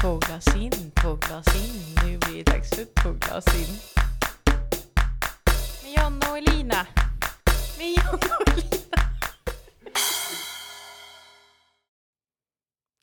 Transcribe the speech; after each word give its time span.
Två 0.00 0.18
glas 0.18 0.56
in, 0.56 0.70
två 1.02 1.14
glas 1.14 1.46
in. 1.64 1.84
Nu 2.04 2.18
blir 2.18 2.44
det 2.44 2.50
dags 2.52 2.70
för 2.70 2.84
två 2.84 3.10
glas 3.12 3.46
in. 3.60 3.74
Med 5.82 5.92
Jonna 6.04 6.30
och 6.30 6.38
Elina. 6.38 6.86
Med 7.78 7.88
Jonna 7.88 8.36
och 8.40 8.48
Elina. 8.48 9.02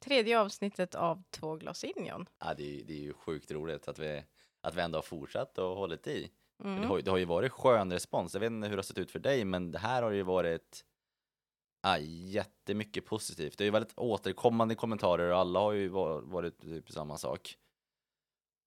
Tredje 0.05 0.39
avsnittet 0.39 0.95
av 0.95 1.23
Två 1.31 1.55
glas 1.55 1.83
in, 1.83 2.05
John. 2.05 2.25
Ja, 2.39 2.53
det, 2.57 2.63
är, 2.63 2.67
ju- 2.71 2.83
det 2.83 2.93
är 2.93 3.01
ju 3.01 3.13
sjukt 3.13 3.51
roligt 3.51 3.87
att 3.87 3.99
vi, 3.99 4.23
att 4.61 4.75
vi 4.75 4.81
ändå 4.81 4.97
har 4.97 5.03
fortsatt 5.03 5.57
och 5.57 5.75
hållit 5.75 6.07
i. 6.07 6.29
Mm. 6.63 6.81
Det, 6.81 6.87
har, 6.87 6.95
ju- 6.97 7.01
det 7.01 7.11
har 7.11 7.17
ju 7.17 7.25
varit 7.25 7.51
skön 7.51 7.91
respons. 7.91 8.33
Jag 8.33 8.39
vet 8.41 8.51
inte 8.51 8.67
hur 8.67 8.75
det 8.75 8.77
har 8.77 8.83
sett 8.83 8.97
ut 8.97 9.11
för 9.11 9.19
dig, 9.19 9.45
men 9.45 9.71
det 9.71 9.79
här 9.79 10.01
har 10.03 10.11
ju 10.11 10.23
varit 10.23 10.85
ja, 11.85 11.97
jättemycket 11.99 13.05
positivt. 13.05 13.57
Det 13.57 13.63
är 13.63 13.65
ju 13.65 13.71
väldigt 13.71 13.97
återkommande 13.97 14.75
kommentarer 14.75 15.31
och 15.31 15.37
alla 15.37 15.59
har 15.59 15.71
ju 15.71 15.89
varit 15.89 16.61
typ 16.61 16.91
samma 16.91 17.17
sak. 17.17 17.57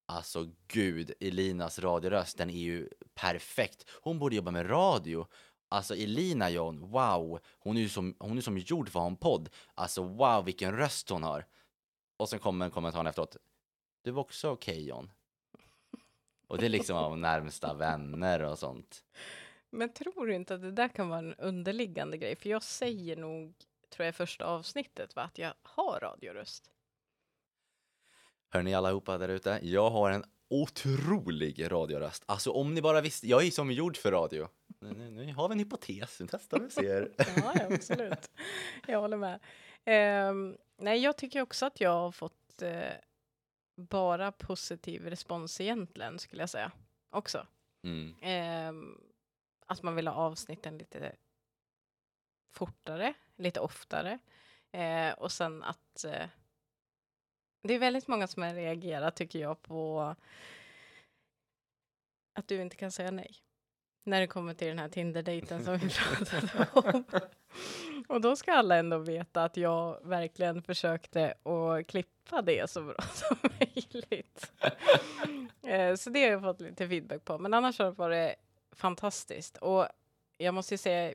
Alltså 0.06 0.50
gud, 0.68 1.12
Elinas 1.20 1.78
radioröst, 1.78 2.38
den 2.38 2.50
är 2.50 2.58
ju 2.58 2.88
perfekt. 3.14 3.84
Hon 4.02 4.18
borde 4.18 4.36
jobba 4.36 4.50
med 4.50 4.70
radio. 4.70 5.26
Alltså 5.68 5.94
Elina 5.94 6.50
John, 6.50 6.90
wow, 6.90 7.40
hon 7.58 7.76
är 7.76 7.80
ju 7.80 7.88
som, 7.88 8.16
hon 8.18 8.38
är 8.38 8.42
som 8.42 8.58
gjord 8.58 8.88
för 8.88 8.98
att 8.98 9.02
ha 9.02 9.10
en 9.10 9.16
podd. 9.16 9.48
Alltså 9.74 10.02
wow, 10.02 10.44
vilken 10.44 10.76
röst 10.76 11.10
hon 11.10 11.22
har. 11.22 11.46
Och 12.16 12.28
sen 12.28 12.38
kommer 12.38 12.64
en 12.64 12.70
kommentar 12.70 13.04
efteråt. 13.04 13.36
Du 14.02 14.10
var 14.10 14.20
också 14.20 14.50
okej 14.50 14.86
John. 14.86 15.10
Och 16.46 16.58
det 16.58 16.66
är 16.66 16.70
liksom 16.70 16.96
av 16.96 17.18
närmsta 17.18 17.74
vänner 17.74 18.42
och 18.42 18.58
sånt. 18.58 19.04
Men 19.70 19.92
tror 19.92 20.26
du 20.26 20.34
inte 20.34 20.54
att 20.54 20.62
det 20.62 20.72
där 20.72 20.88
kan 20.88 21.08
vara 21.08 21.18
en 21.18 21.34
underliggande 21.34 22.18
grej? 22.18 22.36
För 22.36 22.48
jag 22.48 22.62
säger 22.62 23.16
nog, 23.16 23.54
tror 23.90 24.06
jag 24.06 24.14
första 24.14 24.44
avsnittet, 24.44 25.16
va, 25.16 25.22
att 25.22 25.38
jag 25.38 25.54
har 25.62 26.00
radioröst. 26.00 26.70
Hörni 28.50 28.74
allihopa 28.74 29.18
där 29.18 29.28
ute, 29.28 29.60
jag 29.62 29.90
har 29.90 30.10
en 30.10 30.24
otrolig 30.50 31.72
radioröst. 31.72 32.22
Alltså 32.26 32.50
om 32.50 32.74
ni 32.74 32.82
bara 32.82 33.00
visste, 33.00 33.26
jag 33.26 33.46
är 33.46 33.50
som 33.50 33.70
gjord 33.70 33.96
för 33.96 34.12
radio. 34.12 34.48
Nu, 34.80 34.92
nu, 34.92 35.10
nu 35.10 35.32
har 35.34 35.48
vi 35.48 35.52
en 35.52 35.58
hypotes, 35.58 36.20
nu 36.20 36.26
testar 36.30 36.58
vi 36.58 36.66
och 36.66 36.72
ser. 36.72 37.12
Ja, 37.36 37.54
absolut. 37.70 38.30
Jag 38.86 39.00
håller 39.00 39.16
med. 39.16 39.40
Ehm, 39.84 40.56
nej, 40.76 40.98
jag 40.98 41.16
tycker 41.16 41.42
också 41.42 41.66
att 41.66 41.80
jag 41.80 41.90
har 41.90 42.12
fått 42.12 42.62
eh, 42.62 42.92
bara 43.76 44.32
positiv 44.32 45.06
respons 45.06 45.60
egentligen, 45.60 46.18
skulle 46.18 46.42
jag 46.42 46.50
säga. 46.50 46.72
Också. 47.10 47.46
Mm. 47.84 48.14
Ehm, 48.22 48.98
att 49.68 49.82
man 49.82 49.94
vill 49.94 50.08
ha 50.08 50.14
avsnitten 50.14 50.78
lite 50.78 51.12
fortare, 52.52 53.14
lite 53.36 53.60
oftare. 53.60 54.18
Eh, 54.72 55.12
och 55.12 55.32
sen 55.32 55.62
att 55.62 56.04
eh, 56.04 56.26
det 57.62 57.74
är 57.74 57.78
väldigt 57.78 58.08
många 58.08 58.26
som 58.26 58.42
har 58.42 58.54
reagerat, 58.54 59.16
tycker 59.16 59.38
jag, 59.38 59.62
på 59.62 60.14
att 62.34 62.48
du 62.48 62.60
inte 62.62 62.76
kan 62.76 62.92
säga 62.92 63.10
nej. 63.10 63.36
När 64.04 64.20
det 64.20 64.26
kommer 64.26 64.54
till 64.54 64.68
den 64.68 64.78
här 64.78 64.88
Tinder-dejten 64.88 65.64
som 65.64 65.76
vi 65.76 65.88
pratade 66.16 66.66
om. 66.72 67.04
Och 68.08 68.20
då 68.20 68.36
ska 68.36 68.52
alla 68.52 68.76
ändå 68.76 68.98
veta 68.98 69.44
att 69.44 69.56
jag 69.56 70.00
verkligen 70.06 70.62
försökte 70.62 71.34
att 71.42 71.86
klippa 71.86 72.42
det 72.42 72.70
så 72.70 72.82
bra 72.82 72.96
som 73.12 73.36
möjligt. 73.42 74.52
Eh, 75.62 75.94
Så 75.94 76.10
det 76.10 76.22
har 76.24 76.30
jag 76.30 76.42
fått 76.42 76.60
lite 76.60 76.88
feedback 76.88 77.24
på. 77.24 77.38
Men 77.38 77.54
annars 77.54 77.78
har 77.78 77.86
det 77.86 77.92
varit 77.92 78.34
fantastiskt. 78.72 79.56
Och 79.56 79.88
jag 80.36 80.54
måste 80.54 80.74
ju 80.74 80.78
säga, 80.78 81.14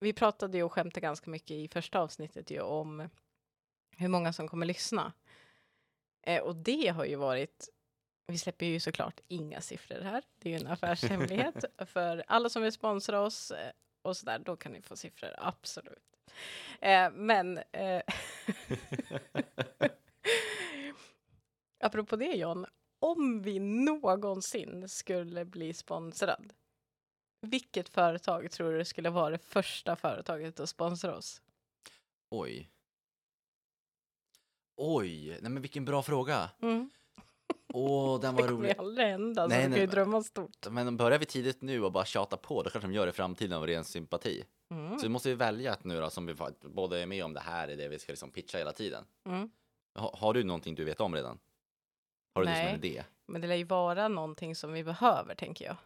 vi 0.00 0.12
pratade 0.12 0.56
ju 0.56 0.62
och 0.64 0.72
skämtade 0.72 1.00
ganska 1.00 1.30
mycket 1.30 1.50
i 1.50 1.68
första 1.68 2.00
avsnittet 2.00 2.50
ju 2.50 2.60
om 2.60 3.08
hur 3.96 4.08
många 4.08 4.32
som 4.32 4.48
kommer 4.48 4.66
lyssna. 4.66 5.12
Eh, 6.22 6.42
och 6.42 6.56
det 6.56 6.88
har 6.88 7.04
ju 7.04 7.16
varit, 7.16 7.68
vi 8.26 8.38
släpper 8.38 8.66
ju 8.66 8.80
såklart 8.80 9.20
inga 9.28 9.60
siffror 9.60 10.00
här, 10.00 10.22
det 10.38 10.48
är 10.48 10.58
ju 10.58 10.66
en 10.66 10.72
affärshemlighet. 10.72 11.64
För 11.86 12.24
alla 12.26 12.48
som 12.48 12.62
vill 12.62 12.72
sponsra 12.72 13.20
oss 13.20 13.50
eh, 13.50 13.72
och 14.02 14.16
sådär, 14.16 14.38
då 14.38 14.56
kan 14.56 14.72
ni 14.72 14.82
få 14.82 14.96
siffror, 14.96 15.34
absolut. 15.38 16.16
Eh, 16.80 17.10
men 17.10 17.58
eh, 17.58 18.02
apropå 21.80 22.16
det 22.16 22.32
John, 22.32 22.66
om 23.04 23.42
vi 23.42 23.58
någonsin 23.58 24.88
skulle 24.88 25.44
bli 25.44 25.74
sponsrad, 25.74 26.52
vilket 27.40 27.88
företag 27.88 28.50
tror 28.50 28.72
du 28.72 28.84
skulle 28.84 29.10
vara 29.10 29.30
det 29.30 29.38
första 29.38 29.96
företaget 29.96 30.60
att 30.60 30.68
sponsra 30.68 31.16
oss? 31.16 31.42
Oj. 32.30 32.70
Oj, 34.76 35.38
nej 35.40 35.50
men 35.50 35.62
vilken 35.62 35.84
bra 35.84 36.02
fråga. 36.02 36.50
Mm. 36.62 36.90
Åh, 37.72 38.20
den 38.20 38.36
Det 38.36 38.42
var 38.42 38.48
kommer 38.48 38.64
ju 38.68 38.68
rolig. 38.68 38.78
aldrig 38.78 39.06
hända, 39.06 39.42
så 39.42 39.48
Nej, 39.48 39.58
vi 39.58 39.62
kan 39.62 39.70
nej, 39.70 39.80
ju 39.80 39.86
drömma 39.86 40.22
stort. 40.22 40.70
Men 40.70 40.96
börjar 40.96 41.18
vi 41.18 41.26
tidigt 41.26 41.62
nu 41.62 41.84
och 41.84 41.92
bara 41.92 42.04
tjata 42.04 42.36
på, 42.36 42.62
då 42.62 42.70
kanske 42.70 42.88
de 42.88 42.94
gör 42.94 43.06
det 43.06 43.10
i 43.10 43.12
framtiden 43.12 43.52
av 43.52 43.66
ren 43.66 43.84
sympati. 43.84 44.44
Mm. 44.70 44.98
Så 44.98 45.02
vi 45.02 45.08
måste 45.08 45.28
ju 45.28 45.34
välja 45.34 45.72
ett 45.72 45.84
nu 45.84 46.00
då, 46.00 46.10
som 46.10 46.26
vi 46.26 46.34
båda 46.60 46.98
är 46.98 47.06
med 47.06 47.24
om 47.24 47.32
det 47.32 47.40
här 47.40 47.68
är 47.68 47.76
det 47.76 47.88
vi 47.88 47.98
ska 47.98 48.12
liksom 48.12 48.30
pitcha 48.30 48.58
hela 48.58 48.72
tiden. 48.72 49.04
Mm. 49.26 49.50
Ha, 49.98 50.16
har 50.16 50.34
du 50.34 50.44
någonting 50.44 50.74
du 50.74 50.84
vet 50.84 51.00
om 51.00 51.14
redan? 51.14 51.38
Har 52.34 52.42
du 52.42 52.48
det 52.48 52.54
som 52.56 52.64
Nej. 52.64 52.74
en 52.74 52.84
idé? 52.84 53.04
Men 53.26 53.40
det 53.40 53.46
lär 53.48 53.54
ju 53.54 53.64
vara 53.64 54.08
någonting 54.08 54.54
som 54.54 54.72
vi 54.72 54.84
behöver, 54.84 55.34
tänker 55.34 55.64
jag. 55.64 55.76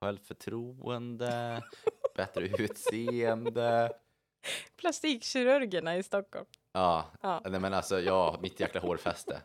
Självförtroende, 0.00 1.62
bättre 2.16 2.48
utseende. 2.48 3.92
Plastikkirurgerna 4.76 5.96
i 5.96 6.02
Stockholm. 6.02 6.46
Ja, 6.72 7.10
Ja. 7.22 7.42
nej 7.44 7.60
men 7.60 7.74
alltså 7.74 8.00
ja, 8.00 8.38
mitt 8.42 8.60
jäkla 8.60 8.80
hårfäste. 8.80 9.42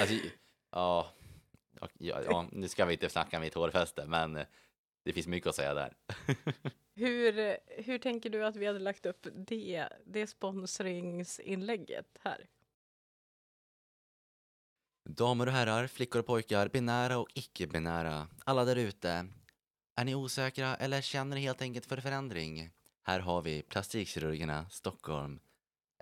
Alltså, 0.00 0.14
ja, 0.70 1.10
ja, 1.80 1.88
ja, 1.98 2.22
ja, 2.22 2.48
nu 2.52 2.68
ska 2.68 2.84
vi 2.84 2.92
inte 2.92 3.08
snacka 3.08 3.40
mitt 3.40 3.54
hårfäste, 3.54 4.06
men 4.06 4.36
eh, 4.36 4.46
det 5.04 5.12
finns 5.12 5.26
mycket 5.26 5.48
att 5.48 5.54
säga 5.54 5.74
där. 5.74 5.94
Hur, 6.98 7.56
hur 7.82 7.98
tänker 7.98 8.30
du 8.30 8.44
att 8.44 8.56
vi 8.56 8.66
hade 8.66 8.78
lagt 8.78 9.06
upp 9.06 9.26
det, 9.34 9.88
det 10.06 10.26
sponsringsinlägget 10.26 12.18
här? 12.24 12.46
Damer 15.08 15.46
och 15.46 15.52
herrar, 15.52 15.86
flickor 15.86 16.18
och 16.18 16.26
pojkar, 16.26 16.68
binära 16.68 17.18
och 17.18 17.28
icke-binära, 17.34 18.28
alla 18.44 18.64
där 18.64 18.76
ute. 18.76 19.26
Är 19.96 20.04
ni 20.04 20.14
osäkra 20.14 20.76
eller 20.76 21.00
känner 21.00 21.36
ni 21.36 21.42
helt 21.42 21.62
enkelt 21.62 21.86
för 21.86 21.96
förändring? 21.96 22.70
Här 23.04 23.20
har 23.20 23.42
vi 23.42 23.62
Plastikkirurgerna 23.62 24.66
Stockholm. 24.70 25.38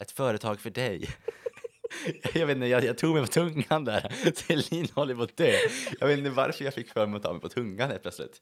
Ett 0.01 0.11
företag 0.11 0.61
för 0.61 0.71
dig. 0.71 1.09
Jag 2.35 2.47
vet 2.47 2.57
inte, 2.57 2.67
jag, 2.67 2.85
jag 2.85 2.99
tog 2.99 3.15
mig 3.15 3.23
på 3.23 3.29
tungan 3.29 3.85
där. 3.85 4.33
Celine 4.35 4.89
håller 4.95 5.15
på 5.15 5.23
att 5.23 5.37
dö. 5.37 5.53
Jag 6.01 6.07
vet 6.07 6.19
inte 6.19 6.31
varför 6.31 6.65
jag 6.65 6.75
fick 6.75 6.89
för 6.93 7.07
mig 7.07 7.17
att 7.17 7.23
ta 7.23 7.33
mig 7.33 7.41
på 7.41 7.49
tungan 7.49 7.91
helt 7.91 8.03
plötsligt. 8.03 8.41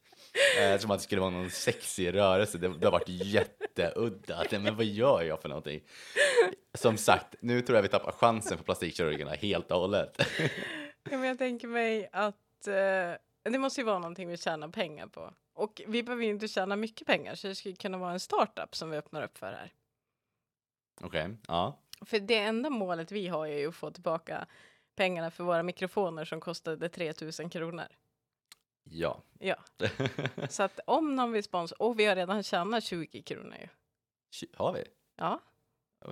Eh, 0.60 0.78
som 0.78 0.90
att 0.90 0.98
det 0.98 1.04
skulle 1.04 1.20
vara 1.20 1.30
någon 1.30 1.50
sexig 1.50 2.14
rörelse. 2.14 2.58
Det, 2.58 2.68
det 2.78 2.86
har 2.86 2.92
varit 2.92 3.08
jätteudda. 3.78 4.58
Men 4.60 4.76
vad 4.76 4.84
gör 4.84 5.22
jag 5.22 5.42
för 5.42 5.48
någonting? 5.48 5.80
Som 6.74 6.96
sagt, 6.96 7.34
nu 7.40 7.62
tror 7.62 7.76
jag 7.76 7.82
vi 7.82 7.88
tappar 7.88 8.12
chansen 8.12 8.58
för 8.58 8.64
plastikkirurgerna 8.64 9.30
helt 9.30 9.70
och 9.70 9.78
hållet. 9.80 10.16
Ja, 11.10 11.18
men 11.18 11.28
jag 11.28 11.38
tänker 11.38 11.68
mig 11.68 12.08
att 12.12 12.66
eh, 12.66 13.52
det 13.52 13.58
måste 13.58 13.80
ju 13.80 13.84
vara 13.84 13.98
någonting 13.98 14.28
vi 14.28 14.36
tjänar 14.36 14.68
pengar 14.68 15.06
på. 15.06 15.34
Och 15.54 15.82
vi 15.86 16.02
behöver 16.02 16.24
ju 16.24 16.30
inte 16.30 16.48
tjäna 16.48 16.76
mycket 16.76 17.06
pengar, 17.06 17.34
så 17.34 17.46
det 17.46 17.54
skulle 17.54 17.76
kunna 17.76 17.98
vara 17.98 18.12
en 18.12 18.20
startup 18.20 18.76
som 18.76 18.90
vi 18.90 18.96
öppnar 18.96 19.22
upp 19.22 19.38
för 19.38 19.46
här. 19.46 19.72
Okej, 21.00 21.36
ja. 21.48 21.78
För 22.06 22.20
det 22.20 22.38
enda 22.38 22.70
målet 22.70 23.12
vi 23.12 23.28
har 23.28 23.46
är 23.46 23.58
ju 23.58 23.68
att 23.68 23.74
få 23.74 23.90
tillbaka 23.90 24.46
pengarna 24.96 25.30
för 25.30 25.44
våra 25.44 25.62
mikrofoner 25.62 26.24
som 26.24 26.40
kostade 26.40 26.88
3000 26.88 27.50
kronor. 27.50 27.86
Ja. 28.94 29.22
Ja, 29.38 29.56
så 30.48 30.62
att 30.62 30.80
om 30.86 31.16
någon 31.16 31.32
vill 31.32 31.42
sponsra, 31.44 31.76
och 31.78 31.98
vi 31.98 32.04
har 32.04 32.16
redan 32.16 32.42
tjänat 32.42 32.84
20 32.84 33.22
kronor 33.22 33.56
ju. 33.60 33.68
Tj- 34.32 34.56
Har 34.56 34.72
vi? 34.72 34.84
Ja, 35.16 35.40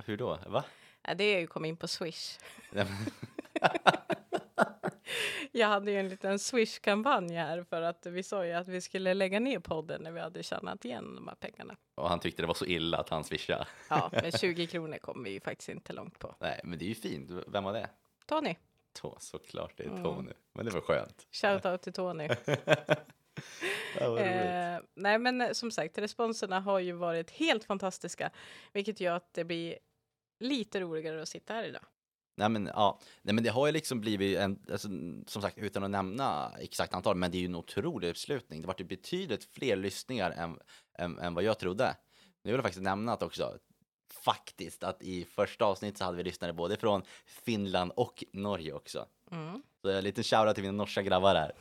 Hur 0.04 0.16
då? 0.16 0.38
Va? 0.46 0.64
Ja, 1.02 1.14
det 1.14 1.24
är 1.24 1.40
ju 1.40 1.46
kom 1.46 1.64
in 1.64 1.76
på 1.76 1.88
Swish. 1.88 2.38
Nej, 2.72 2.86
Jag 5.52 5.68
hade 5.68 5.90
ju 5.90 5.98
en 6.00 6.08
liten 6.08 6.38
Swish-kampanj 6.38 7.34
här 7.34 7.62
för 7.62 7.82
att 7.82 8.06
vi 8.06 8.22
sa 8.22 8.46
ju 8.46 8.52
att 8.52 8.68
vi 8.68 8.80
skulle 8.80 9.14
lägga 9.14 9.40
ner 9.40 9.58
podden 9.58 10.02
när 10.02 10.10
vi 10.12 10.20
hade 10.20 10.42
tjänat 10.42 10.84
igen 10.84 11.14
de 11.14 11.28
här 11.28 11.34
pengarna. 11.34 11.76
Och 11.94 12.08
han 12.08 12.20
tyckte 12.20 12.42
det 12.42 12.46
var 12.46 12.54
så 12.54 12.64
illa 12.66 12.98
att 12.98 13.08
han 13.08 13.24
swishade. 13.24 13.66
Ja, 13.90 14.10
men 14.22 14.32
20 14.32 14.66
kronor 14.66 14.98
kommer 14.98 15.24
vi 15.24 15.30
ju 15.30 15.40
faktiskt 15.40 15.68
inte 15.68 15.92
långt 15.92 16.18
på. 16.18 16.34
Nej, 16.38 16.60
men 16.64 16.78
det 16.78 16.84
är 16.84 16.88
ju 16.88 16.94
fint. 16.94 17.30
Vem 17.46 17.64
var 17.64 17.72
det? 17.72 17.88
Tony, 18.26 18.56
Tå, 18.92 19.16
såklart 19.20 19.72
det 19.76 19.82
är 19.84 19.88
Mm. 19.88 20.02
Tony. 20.02 20.32
Men 20.52 20.64
det 20.64 20.70
var 20.70 20.80
skönt. 20.80 21.26
shout 21.32 21.66
out 21.66 21.82
till 21.82 21.92
Tony. 21.92 22.28
Eh, 24.00 24.78
nej, 24.94 25.18
men 25.18 25.40
eh, 25.40 25.52
som 25.52 25.70
sagt, 25.70 25.98
responserna 25.98 26.60
har 26.60 26.78
ju 26.78 26.92
varit 26.92 27.30
helt 27.30 27.64
fantastiska, 27.64 28.30
vilket 28.72 29.00
gör 29.00 29.14
att 29.16 29.34
det 29.34 29.44
blir 29.44 29.78
lite 30.40 30.80
roligare 30.80 31.22
att 31.22 31.28
sitta 31.28 31.54
här 31.54 31.64
idag. 31.64 31.82
Nej 32.36 32.48
men 32.48 32.66
ja, 32.66 33.00
nej 33.22 33.34
men 33.34 33.44
det 33.44 33.50
har 33.50 33.66
ju 33.66 33.72
liksom 33.72 34.00
blivit 34.00 34.38
en, 34.38 34.58
alltså, 34.72 34.88
som 35.26 35.42
sagt 35.42 35.58
utan 35.58 35.84
att 35.84 35.90
nämna 35.90 36.52
exakt 36.58 36.94
antal, 36.94 37.16
men 37.16 37.30
det 37.30 37.36
är 37.36 37.40
ju 37.40 37.46
en 37.46 37.54
otrolig 37.54 38.08
uppslutning. 38.10 38.60
Det 38.62 38.66
har 38.66 38.74
varit 38.74 38.88
betydligt 38.88 39.44
fler 39.44 39.76
lyssningar 39.76 40.30
än, 40.30 40.58
än, 40.98 41.18
än 41.18 41.34
vad 41.34 41.44
jag 41.44 41.58
trodde. 41.58 41.96
Nu 42.42 42.50
vill 42.50 42.54
jag 42.58 42.64
faktiskt 42.64 42.82
nämna 42.82 43.12
att 43.12 43.22
också 43.22 43.58
faktiskt 44.12 44.84
att 44.84 45.02
i 45.02 45.24
första 45.24 45.64
avsnittet 45.64 45.98
så 45.98 46.04
hade 46.04 46.16
vi 46.16 46.22
lyssnare 46.22 46.52
både 46.52 46.76
från 46.76 47.02
Finland 47.26 47.92
och 47.96 48.24
Norge 48.32 48.72
också. 48.72 49.06
Mm. 49.30 49.62
Så 49.82 49.90
en 49.90 50.04
liten 50.04 50.24
shoutout 50.24 50.54
till 50.54 50.64
mina 50.64 50.76
norska 50.76 51.02
grabbar 51.02 51.34
här. 51.34 51.52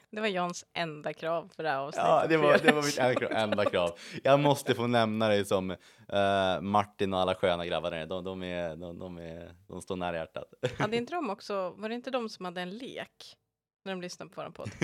Det 0.10 0.20
var 0.20 0.26
Jans 0.26 0.66
enda 0.72 1.12
krav 1.12 1.50
för 1.56 1.62
det 1.62 1.68
här 1.68 1.78
avsnittet. 1.78 2.08
Ja, 2.08 2.26
det 2.28 2.36
var, 2.36 2.58
det 2.58 2.72
var 2.72 2.82
mitt 2.82 2.98
enda 2.98 3.14
krav, 3.14 3.32
enda 3.32 3.64
krav. 3.64 3.98
Jag 4.22 4.40
måste 4.40 4.74
få 4.74 4.86
nämna 4.86 5.28
dig 5.28 5.44
som 5.44 5.70
eh, 5.70 6.60
Martin 6.60 7.14
och 7.14 7.20
alla 7.20 7.34
sköna 7.34 7.66
grabbar 7.66 7.90
där. 7.90 8.06
De, 8.06 8.24
de, 8.24 8.42
är, 8.42 8.76
de, 8.76 8.98
de, 8.98 9.18
är, 9.18 9.54
de 9.68 9.82
står 9.82 9.96
nära 9.96 10.16
hjärtat. 10.16 10.54
Hade 10.78 10.96
inte 10.96 11.14
de 11.14 11.30
också, 11.30 11.70
var 11.70 11.88
det 11.88 11.94
inte 11.94 12.10
de 12.10 12.28
som 12.28 12.44
hade 12.44 12.60
en 12.60 12.70
lek 12.70 13.36
när 13.84 13.92
de 13.92 14.02
lyssnade 14.02 14.30
på 14.30 14.42
vår 14.42 14.50
podd? 14.50 14.70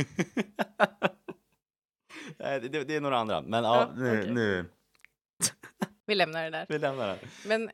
Nej, 2.39 2.61
det, 2.61 2.85
det 2.85 2.97
är 2.97 3.01
några 3.01 3.19
andra, 3.19 3.43
men 3.43 3.65
ja, 3.65 3.81
Ja, 3.81 3.89
nu, 3.97 4.19
okej. 4.21 4.33
nu. 4.33 4.65
Vi 6.07 6.15
lämnar 6.15 6.45
det 6.45 6.51
där. 6.51 6.67
Vi 6.69 6.79
lämnar 6.79 7.07
den. 7.07 7.19
Men 7.47 7.71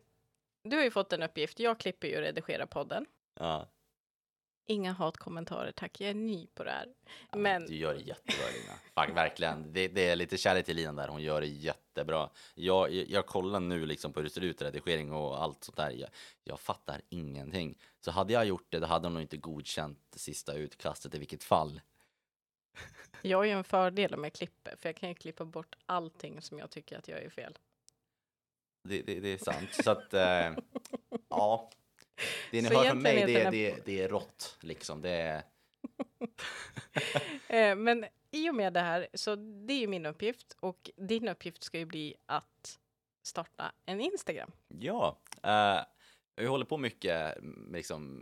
du 0.64 0.76
har 0.76 0.84
ju 0.84 0.90
fått 0.90 1.12
en 1.12 1.22
uppgift. 1.22 1.60
Jag 1.60 1.78
klipper 1.78 2.08
ju 2.08 2.16
och 2.16 2.22
redigerar 2.22 2.66
podden. 2.66 3.06
Ja. 3.38 3.68
Inga 4.66 4.92
hatkommentarer 4.92 5.72
tack, 5.72 6.00
jag 6.00 6.10
är 6.10 6.14
ny 6.14 6.46
på 6.54 6.64
det 6.64 6.70
här. 6.70 6.88
Ja, 7.30 7.38
Men 7.38 7.66
Du 7.66 7.76
gör 7.76 7.94
det 7.94 8.00
jättebra 8.00 8.44
Lina. 8.54 9.06
Fuck, 9.06 9.16
verkligen. 9.16 9.72
Det, 9.72 9.88
det 9.88 10.08
är 10.08 10.16
lite 10.16 10.36
kärlek 10.36 10.66
till 10.66 10.76
Lina 10.76 10.92
där. 10.92 11.08
Hon 11.08 11.22
gör 11.22 11.40
det 11.40 11.46
jättebra. 11.46 12.30
Jag, 12.54 12.92
jag, 12.92 13.08
jag 13.08 13.26
kollar 13.26 13.60
nu 13.60 13.86
liksom 13.86 14.12
på 14.12 14.20
hur 14.20 14.24
det 14.24 14.30
ser 14.30 14.40
ut, 14.40 14.62
redigering 14.62 15.12
och 15.12 15.42
allt 15.42 15.64
sånt 15.64 15.76
där. 15.76 15.90
Jag, 15.90 16.08
jag 16.44 16.60
fattar 16.60 17.00
ingenting. 17.08 17.78
Så 18.00 18.10
hade 18.10 18.32
jag 18.32 18.46
gjort 18.46 18.66
det, 18.68 18.78
då 18.78 18.86
hade 18.86 19.06
hon 19.06 19.14
nog 19.14 19.22
inte 19.22 19.36
godkänt 19.36 19.98
det 20.10 20.18
sista 20.18 20.54
utkastet 20.54 21.14
i 21.14 21.18
vilket 21.18 21.44
fall. 21.44 21.80
jag 23.22 23.38
har 23.38 23.44
ju 23.44 23.50
en 23.50 23.64
fördel 23.64 24.14
om 24.14 24.24
jag 24.24 24.32
klipper, 24.32 24.76
för 24.78 24.88
jag 24.88 24.96
kan 24.96 25.08
ju 25.08 25.14
klippa 25.14 25.44
bort 25.44 25.76
allting 25.86 26.42
som 26.42 26.58
jag 26.58 26.70
tycker 26.70 26.98
att 26.98 27.08
jag 27.08 27.22
är 27.22 27.30
fel. 27.30 27.58
Det, 28.82 29.02
det, 29.02 29.20
det 29.20 29.28
är 29.28 29.38
sant. 29.38 29.74
Så 29.84 29.90
att, 29.90 30.14
eh, 30.14 30.52
ja. 31.28 31.70
Det 32.50 32.62
ni 32.62 32.68
Så 32.68 32.74
hör 32.74 32.84
från 32.84 33.02
mig, 33.02 33.24
det, 33.26 33.40
är 33.40 33.50
det, 33.50 33.86
det 33.86 34.02
är 34.02 34.08
rått 34.08 34.56
liksom. 34.60 35.02
Det 35.02 35.10
är, 35.10 35.42
Eh, 37.48 37.76
men 37.76 38.06
i 38.30 38.50
och 38.50 38.54
med 38.54 38.72
det 38.72 38.80
här, 38.80 39.08
så 39.14 39.36
det 39.36 39.72
är 39.72 39.78
ju 39.78 39.86
min 39.86 40.06
uppgift 40.06 40.56
och 40.60 40.90
din 40.96 41.28
uppgift 41.28 41.62
ska 41.62 41.78
ju 41.78 41.84
bli 41.84 42.14
att 42.26 42.78
starta 43.22 43.72
en 43.86 44.00
Instagram. 44.00 44.50
Ja, 44.68 45.18
eh, 45.42 45.80
jag 46.34 46.50
håller 46.50 46.64
på 46.64 46.76
mycket 46.76 47.42
med, 47.42 47.72
liksom, 47.78 48.14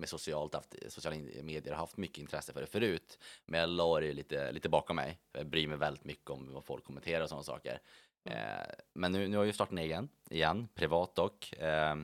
med 0.00 0.08
socialt, 0.08 0.54
haft, 0.54 0.74
sociala 0.88 1.16
in- 1.16 1.46
medier, 1.46 1.72
har 1.72 1.80
haft 1.80 1.96
mycket 1.96 2.18
intresse 2.18 2.52
för 2.52 2.60
det 2.60 2.66
förut. 2.66 3.18
Men 3.46 3.60
jag 3.60 3.68
la 3.68 4.00
det 4.00 4.12
lite, 4.12 4.52
lite 4.52 4.68
bakom 4.68 4.96
mig. 4.96 5.18
Jag 5.32 5.46
bryr 5.46 5.68
mig 5.68 5.76
väldigt 5.78 6.04
mycket 6.04 6.30
om 6.30 6.52
vad 6.52 6.64
folk 6.64 6.84
kommenterar 6.84 7.22
och 7.22 7.28
sådana 7.28 7.42
saker. 7.44 7.80
Eh, 8.26 8.74
men 8.92 9.12
nu, 9.12 9.28
nu 9.28 9.36
har 9.36 9.44
ju 9.44 9.52
startat 9.52 9.72
en 9.72 9.78
egen, 9.78 10.08
igen, 10.30 10.68
privat 10.74 11.14
dock. 11.14 11.52
Eh, 11.52 11.96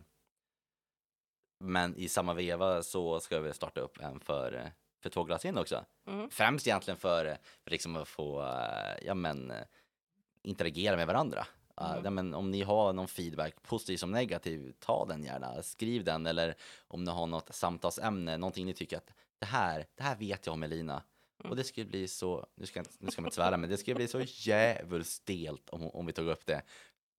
men 1.59 1.97
i 1.97 2.09
samma 2.09 2.35
veva 2.35 2.83
så 2.83 3.21
ska 3.21 3.41
vi 3.41 3.53
starta 3.53 3.81
upp 3.81 4.01
en 4.01 4.21
för, 4.21 4.53
eh, 4.53 4.71
för 5.03 5.11
två 5.11 5.25
glas 5.25 5.45
in 5.45 5.59
också. 5.59 5.85
Mm. 6.07 6.31
Främst 6.31 6.67
egentligen 6.67 6.99
för, 6.99 7.27
eh, 7.27 7.37
för 7.65 7.71
liksom 7.71 7.97
att 7.97 8.09
få, 8.09 8.43
eh, 8.43 9.07
ja 9.07 9.15
men, 9.15 9.51
eh, 9.51 9.65
interagera 10.43 10.97
med 10.97 11.07
varandra. 11.07 11.47
Uh, 11.81 11.91
Mm. 11.91 12.05
ja, 12.05 12.11
men 12.11 12.35
om 12.35 12.51
ni 12.51 12.63
har 12.63 12.93
någon 12.93 13.09
feedback, 13.09 13.63
positiv 13.63 13.97
som 13.97 14.11
negativ, 14.11 14.73
ta 14.79 15.07
den 15.07 15.25
gärna, 15.25 15.63
skriv 15.63 16.05
den 16.05 16.27
eller 16.27 16.55
om 16.89 17.05
ni 17.05 17.11
har 17.11 17.27
något 17.27 17.55
samtalsämne, 17.55 18.37
någonting 18.37 18.67
ni 18.67 18.75
tycker 18.75 18.97
att 18.97 19.11
det 19.39 19.47
här, 19.47 19.87
det 19.95 20.03
här 20.03 20.17
vet 20.17 20.47
jag 20.47 20.53
om 20.53 20.63
Elina. 20.63 21.03
Mm. 21.45 21.51
Och 21.51 21.57
det 21.57 21.65
skulle 21.65 21.87
bli 21.87 22.09
så, 22.09 22.47
nu 22.57 22.67
ska, 22.67 22.85
nu 22.99 23.11
ska 23.11 23.23
man 23.23 23.27
inte 23.27 23.37
svära, 23.37 23.57
men 23.57 23.71
det 23.71 23.77
skulle 23.77 23.95
bli 23.95 24.09
så 24.09 24.21
jävligt 24.27 25.07
stelt 25.07 25.71
om, 25.71 25.87
om 25.87 26.07
vi 26.07 26.13
tog 26.13 26.27
upp 26.27 26.47
det. 26.47 26.63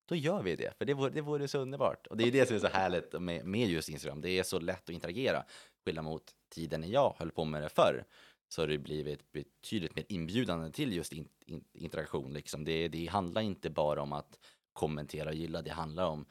Då 0.06 0.16
gör 0.16 0.44
vi 0.44 0.56
det, 0.56 0.78
för 0.78 0.86
det 0.86 0.94
vore, 0.94 1.10
det 1.10 1.22
vore 1.22 1.48
så 1.48 1.60
underbart. 1.60 2.08
Och 2.08 2.18
det 2.18 2.24
är 2.24 2.32
det 2.32 2.46
som 2.46 2.56
är 2.56 2.60
så 2.60 2.68
härligt 2.68 3.22
med, 3.22 3.46
med 3.46 3.70
just 3.70 3.90
Instagram, 3.90 4.22
det 4.22 4.30
är 4.30 4.44
så 4.44 4.60
lätt 4.60 4.84
att 4.84 4.90
interagera. 4.90 5.44
Skillnad 5.86 6.06
mot 6.06 6.24
tiden 6.50 6.82
när 6.82 6.88
jag 6.88 7.16
höll 7.20 7.32
på 7.32 7.46
med 7.46 7.62
det 7.62 7.70
förr, 7.70 8.06
så 8.50 8.62
har 8.62 8.68
det 8.68 8.78
blivit 8.78 9.32
betydligt 9.32 9.96
mer 9.96 10.06
inbjudande 10.10 10.72
till 10.72 10.94
just 10.94 11.14
in, 11.14 11.28
in, 11.46 11.64
interaktion. 11.74 12.34
Liksom. 12.34 12.66
Det, 12.66 12.88
det 12.88 13.06
handlar 13.06 13.42
inte 13.42 13.70
bara 13.70 14.02
om 14.02 14.14
att 14.14 14.40
kommentera 14.74 15.30
och 15.30 15.36
gilla, 15.36 15.62
det 15.62 15.72
handlar 15.72 16.06
om 16.06 16.26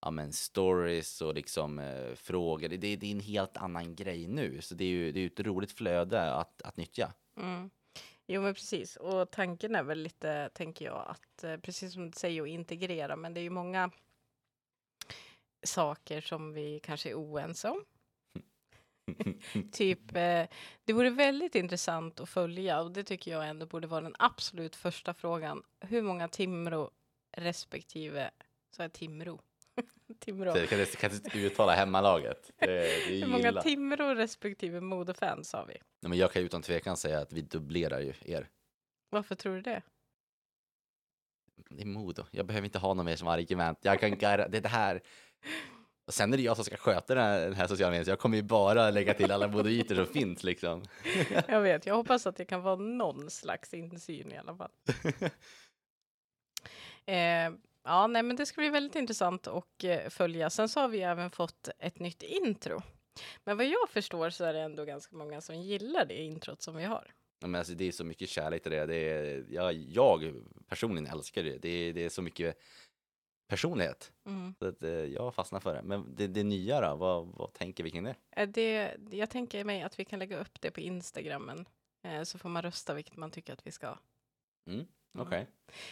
ja, 0.00 0.10
men 0.10 0.32
stories 0.32 1.22
och 1.22 1.34
liksom 1.34 1.78
eh, 1.78 2.14
frågor. 2.14 2.68
Det, 2.68 2.76
det 2.76 3.06
är 3.06 3.12
en 3.12 3.20
helt 3.20 3.56
annan 3.56 3.94
grej 3.94 4.26
nu, 4.26 4.60
så 4.60 4.74
det 4.74 4.84
är 4.84 4.88
ju 4.88 5.12
det 5.12 5.20
är 5.20 5.26
ett 5.26 5.40
roligt 5.40 5.72
flöde 5.72 6.32
att, 6.32 6.62
att 6.62 6.76
nyttja. 6.76 7.12
Mm. 7.36 7.70
Jo, 8.26 8.42
men 8.42 8.54
precis. 8.54 8.96
Och 8.96 9.30
tanken 9.30 9.74
är 9.74 9.82
väl 9.82 9.98
lite, 9.98 10.50
tänker 10.54 10.84
jag, 10.84 11.04
att 11.08 11.44
eh, 11.44 11.56
precis 11.56 11.92
som 11.92 12.10
du 12.10 12.12
säger, 12.12 12.42
att 12.42 12.48
integrera, 12.48 13.16
men 13.16 13.34
det 13.34 13.40
är 13.40 13.42
ju 13.42 13.50
många 13.50 13.90
saker 15.62 16.20
som 16.20 16.52
vi 16.52 16.80
kanske 16.80 17.10
är 17.10 17.14
oense 17.14 17.70
om. 17.70 17.84
Typ, 19.72 20.16
eh, 20.16 20.46
det 20.84 20.92
vore 20.92 21.10
väldigt 21.10 21.54
intressant 21.54 22.20
att 22.20 22.28
följa 22.28 22.80
och 22.80 22.92
det 22.92 23.04
tycker 23.04 23.30
jag 23.30 23.48
ändå 23.48 23.66
borde 23.66 23.86
vara 23.86 24.00
den 24.00 24.16
absolut 24.18 24.76
första 24.76 25.14
frågan. 25.14 25.62
Hur 25.80 26.02
många 26.02 26.28
Timrå 26.28 26.90
respektive, 27.36 28.30
så 28.70 28.82
är 28.82 28.88
Timrå? 28.88 29.40
Timrå. 30.20 30.56
Jag 30.56 30.68
kan, 30.68 30.86
kan 30.86 31.12
inte 31.12 31.38
uttala 31.38 31.74
hemmalaget. 31.74 32.50
Det, 32.58 32.66
det 32.66 33.06
är 33.06 33.20
Hur 33.20 33.26
många. 33.26 33.62
Timrå 33.62 34.14
respektive 34.14 34.80
modefans 34.80 35.52
har 35.52 35.66
vi? 35.66 35.72
Nej, 35.72 36.08
men 36.10 36.18
jag 36.18 36.32
kan 36.32 36.42
utan 36.42 36.62
tvekan 36.62 36.96
säga 36.96 37.20
att 37.20 37.32
vi 37.32 37.40
dubblerar 37.40 38.00
ju 38.00 38.12
er. 38.24 38.48
Varför 39.10 39.34
tror 39.34 39.54
du 39.54 39.60
det? 39.62 39.82
Det 41.70 41.82
är 41.82 41.86
Modo. 41.86 42.24
Jag 42.30 42.46
behöver 42.46 42.64
inte 42.64 42.78
ha 42.78 42.94
någon 42.94 43.06
mer 43.06 43.16
som 43.16 43.28
argument. 43.28 43.78
Jag 43.82 44.00
kan 44.00 44.10
gar- 44.10 44.48
det 44.48 44.60
det 44.60 44.68
här. 44.68 45.02
Och 46.06 46.14
sen 46.14 46.32
är 46.32 46.36
det 46.36 46.42
jag 46.42 46.56
som 46.56 46.64
ska 46.64 46.76
sköta 46.76 47.14
den 47.14 47.24
här, 47.24 47.40
den 47.40 47.54
här 47.54 47.66
sociala 47.66 47.90
medien, 47.90 48.04
så 48.04 48.10
jag 48.10 48.18
kommer 48.18 48.36
ju 48.36 48.42
bara 48.42 48.90
lägga 48.90 49.14
till 49.14 49.30
alla 49.32 49.48
modoiter 49.48 49.94
som 49.94 50.06
finns 50.06 50.44
liksom. 50.44 50.84
Jag 51.48 51.60
vet, 51.60 51.86
jag 51.86 51.94
hoppas 51.96 52.26
att 52.26 52.36
det 52.36 52.44
kan 52.44 52.62
vara 52.62 52.76
någon 52.76 53.30
slags 53.30 53.74
insyn 53.74 54.32
i 54.32 54.36
alla 54.36 54.56
fall. 54.56 54.70
Eh, 57.08 57.52
ja, 57.86 58.06
nej, 58.06 58.22
men 58.22 58.36
det 58.36 58.46
ska 58.46 58.60
bli 58.60 58.70
väldigt 58.70 58.94
intressant 58.96 59.46
att 59.46 59.84
eh, 59.84 60.08
följa. 60.08 60.50
Sen 60.50 60.68
så 60.68 60.80
har 60.80 60.88
vi 60.88 61.00
även 61.02 61.30
fått 61.30 61.68
ett 61.78 61.98
nytt 61.98 62.22
intro. 62.22 62.82
Men 63.44 63.56
vad 63.56 63.66
jag 63.66 63.88
förstår 63.88 64.30
så 64.30 64.44
är 64.44 64.52
det 64.52 64.60
ändå 64.60 64.84
ganska 64.84 65.16
många 65.16 65.40
som 65.40 65.56
gillar 65.60 66.04
det 66.04 66.22
introt 66.22 66.62
som 66.62 66.76
vi 66.76 66.84
har. 66.84 67.14
Ja, 67.40 67.46
Men 67.46 67.58
alltså, 67.58 67.74
det 67.74 67.84
är 67.84 67.92
så 67.92 68.04
mycket 68.04 68.28
kärlek 68.28 68.62
till 68.62 68.72
det. 68.72 68.86
det 68.86 68.96
är, 68.96 69.44
jag, 69.50 69.72
jag 69.74 70.34
personligen 70.68 71.12
älskar 71.12 71.42
det. 71.42 71.58
Det 71.58 71.68
är, 71.68 71.92
det 71.92 72.04
är 72.04 72.08
så 72.08 72.22
mycket 72.22 72.58
personlighet. 73.48 74.12
Mm. 74.26 74.54
Så 74.58 74.66
att, 74.68 74.82
eh, 74.82 74.90
jag 74.90 75.34
fastnar 75.34 75.60
för 75.60 75.74
det. 75.74 75.82
Men 75.82 76.14
det, 76.14 76.26
det 76.26 76.42
nya 76.44 76.80
då? 76.80 76.96
Vad, 76.96 77.26
vad 77.26 77.52
tänker 77.52 77.84
vi 77.84 77.90
kring 77.90 78.04
det? 78.04 78.14
Eh, 78.30 78.48
Det, 78.48 78.96
jag 79.10 79.30
tänker 79.30 79.64
mig 79.64 79.82
att 79.82 79.98
vi 79.98 80.04
kan 80.04 80.18
lägga 80.18 80.40
upp 80.40 80.60
det 80.60 80.70
på 80.70 80.80
Instagrammen. 80.80 81.66
Eh, 82.04 82.22
så 82.22 82.38
får 82.38 82.48
man 82.48 82.62
rösta 82.62 82.94
vilket 82.94 83.16
man 83.16 83.30
tycker 83.30 83.52
att 83.52 83.66
vi 83.66 83.70
ska. 83.72 83.98
Mm, 84.66 84.86
Mm. 85.16 85.26
Okej. 85.26 85.46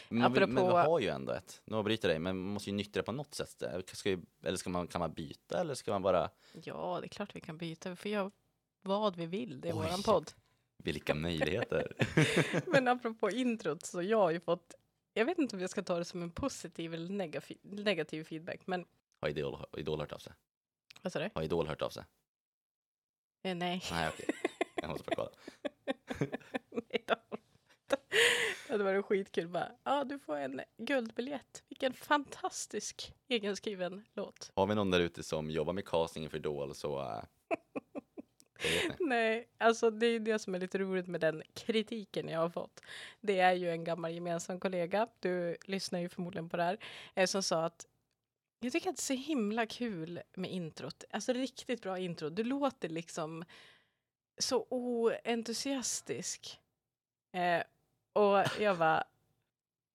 Men, 0.08 0.32
vi- 0.32 0.40
men 0.40 0.54
vi 0.54 0.60
Apropå- 0.60 0.76
har 0.76 1.00
ju 1.00 1.08
ändå 1.08 1.32
ett. 1.32 1.62
Nu 1.64 1.76
avbryter 1.76 2.08
jag 2.08 2.14
dig, 2.14 2.18
men 2.18 2.36
man 2.38 2.52
måste 2.52 2.70
ju 2.70 2.76
nyttja 2.76 3.00
det 3.00 3.02
på 3.04 3.12
något 3.12 3.34
sätt. 3.34 3.62
Ska 3.92 4.10
ju, 4.10 4.22
eller 4.42 4.56
ska 4.56 4.70
man, 4.70 4.86
kan 4.88 4.98
man 4.98 5.12
byta 5.12 5.60
eller 5.60 5.74
ska 5.74 5.90
man 5.92 6.02
bara... 6.02 6.30
Ja, 6.62 6.98
det 7.00 7.06
är 7.06 7.08
klart 7.08 7.36
vi 7.36 7.40
kan 7.40 7.58
byta. 7.58 7.90
Vi 7.90 7.96
får 7.96 8.10
göra 8.10 8.30
vad 8.82 9.16
vi 9.16 9.26
vill. 9.26 9.60
Det 9.60 9.68
är 9.68 9.72
Oj. 9.72 9.78
våran 9.78 10.02
podd. 10.02 10.30
Vilka 10.78 11.14
möjligheter. 11.26 11.92
Men 12.70 12.88
apropå 12.88 13.30
introt 13.30 13.86
så 13.86 14.02
jag 14.02 14.18
har 14.18 14.30
ju 14.30 14.40
fått, 14.40 14.74
jag 15.14 15.24
vet 15.24 15.38
inte 15.38 15.56
om 15.56 15.60
jag 15.60 15.70
ska 15.70 15.82
ta 15.82 15.98
det 15.98 16.04
som 16.04 16.22
en 16.22 16.30
positiv 16.30 16.94
eller 16.94 17.08
negativ, 17.12 17.58
negativ 17.62 18.24
feedback, 18.24 18.60
men 18.66 18.84
har 19.20 19.28
Idol, 19.28 19.54
har 19.54 19.78
Idol 19.80 20.00
hört 20.00 20.12
av 20.12 20.18
sig? 20.18 20.32
vad 21.02 21.12
sa 21.12 21.18
du? 21.18 21.30
Har 21.34 21.42
Idol 21.42 21.66
hört 21.66 21.82
av 21.82 21.90
sig? 21.90 22.04
Eh, 23.42 23.54
nej. 23.56 23.82
Nej, 23.90 24.08
okej. 24.14 24.26
Jag 24.74 24.90
måste 24.90 25.04
bara 25.04 25.14
kolla. 25.16 25.30
nej 26.70 27.04
då. 27.06 27.14
Det 28.68 28.84
varit 28.84 29.04
skitkul 29.04 29.48
bara. 29.48 29.72
Ja, 29.84 30.04
du 30.04 30.18
får 30.18 30.36
en 30.36 30.60
guldbiljett. 30.76 31.62
Vilken 31.68 31.92
fantastisk 31.92 33.14
egenskriven 33.28 34.04
låt. 34.14 34.52
Har 34.54 34.66
vi 34.66 34.74
någon 34.74 34.90
där 34.90 35.00
ute 35.00 35.22
som 35.22 35.50
jobbar 35.50 35.72
med 35.72 35.84
casting 35.84 36.30
för 36.30 36.36
Idol 36.36 36.74
så... 36.74 37.22
Ni. 38.64 38.94
Nej, 39.00 39.48
alltså 39.58 39.90
det 39.90 40.06
är 40.06 40.20
det 40.20 40.38
som 40.38 40.54
är 40.54 40.58
lite 40.58 40.78
roligt 40.78 41.06
med 41.06 41.20
den 41.20 41.42
kritiken 41.54 42.28
jag 42.28 42.40
har 42.40 42.50
fått. 42.50 42.80
Det 43.20 43.40
är 43.40 43.52
ju 43.52 43.70
en 43.70 43.84
gammal 43.84 44.12
gemensam 44.12 44.60
kollega, 44.60 45.08
du 45.20 45.56
lyssnar 45.64 46.00
ju 46.00 46.08
förmodligen 46.08 46.48
på 46.48 46.56
det 46.56 46.62
här, 46.62 46.78
eh, 47.14 47.26
som 47.26 47.42
sa 47.42 47.64
att 47.64 47.86
jag 48.60 48.72
tycker 48.72 48.90
att 48.90 48.96
det 48.96 49.00
är 49.00 49.16
så 49.16 49.22
himla 49.22 49.66
kul 49.66 50.20
med 50.34 50.50
introt. 50.50 51.04
Alltså 51.10 51.32
riktigt 51.32 51.82
bra 51.82 51.98
intro. 51.98 52.28
Du 52.28 52.44
låter 52.44 52.88
liksom 52.88 53.44
så 54.38 54.66
oentusiastisk. 54.70 56.60
Eh, 57.32 57.62
och 58.14 58.60
jag 58.60 58.78
bara, 58.78 59.04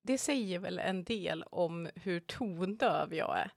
det 0.01 0.17
säger 0.17 0.59
väl 0.59 0.79
en 0.79 1.03
del 1.03 1.43
om 1.43 1.89
hur 1.95 2.19
tondöv 2.19 3.13
jag 3.13 3.37
är. 3.39 3.51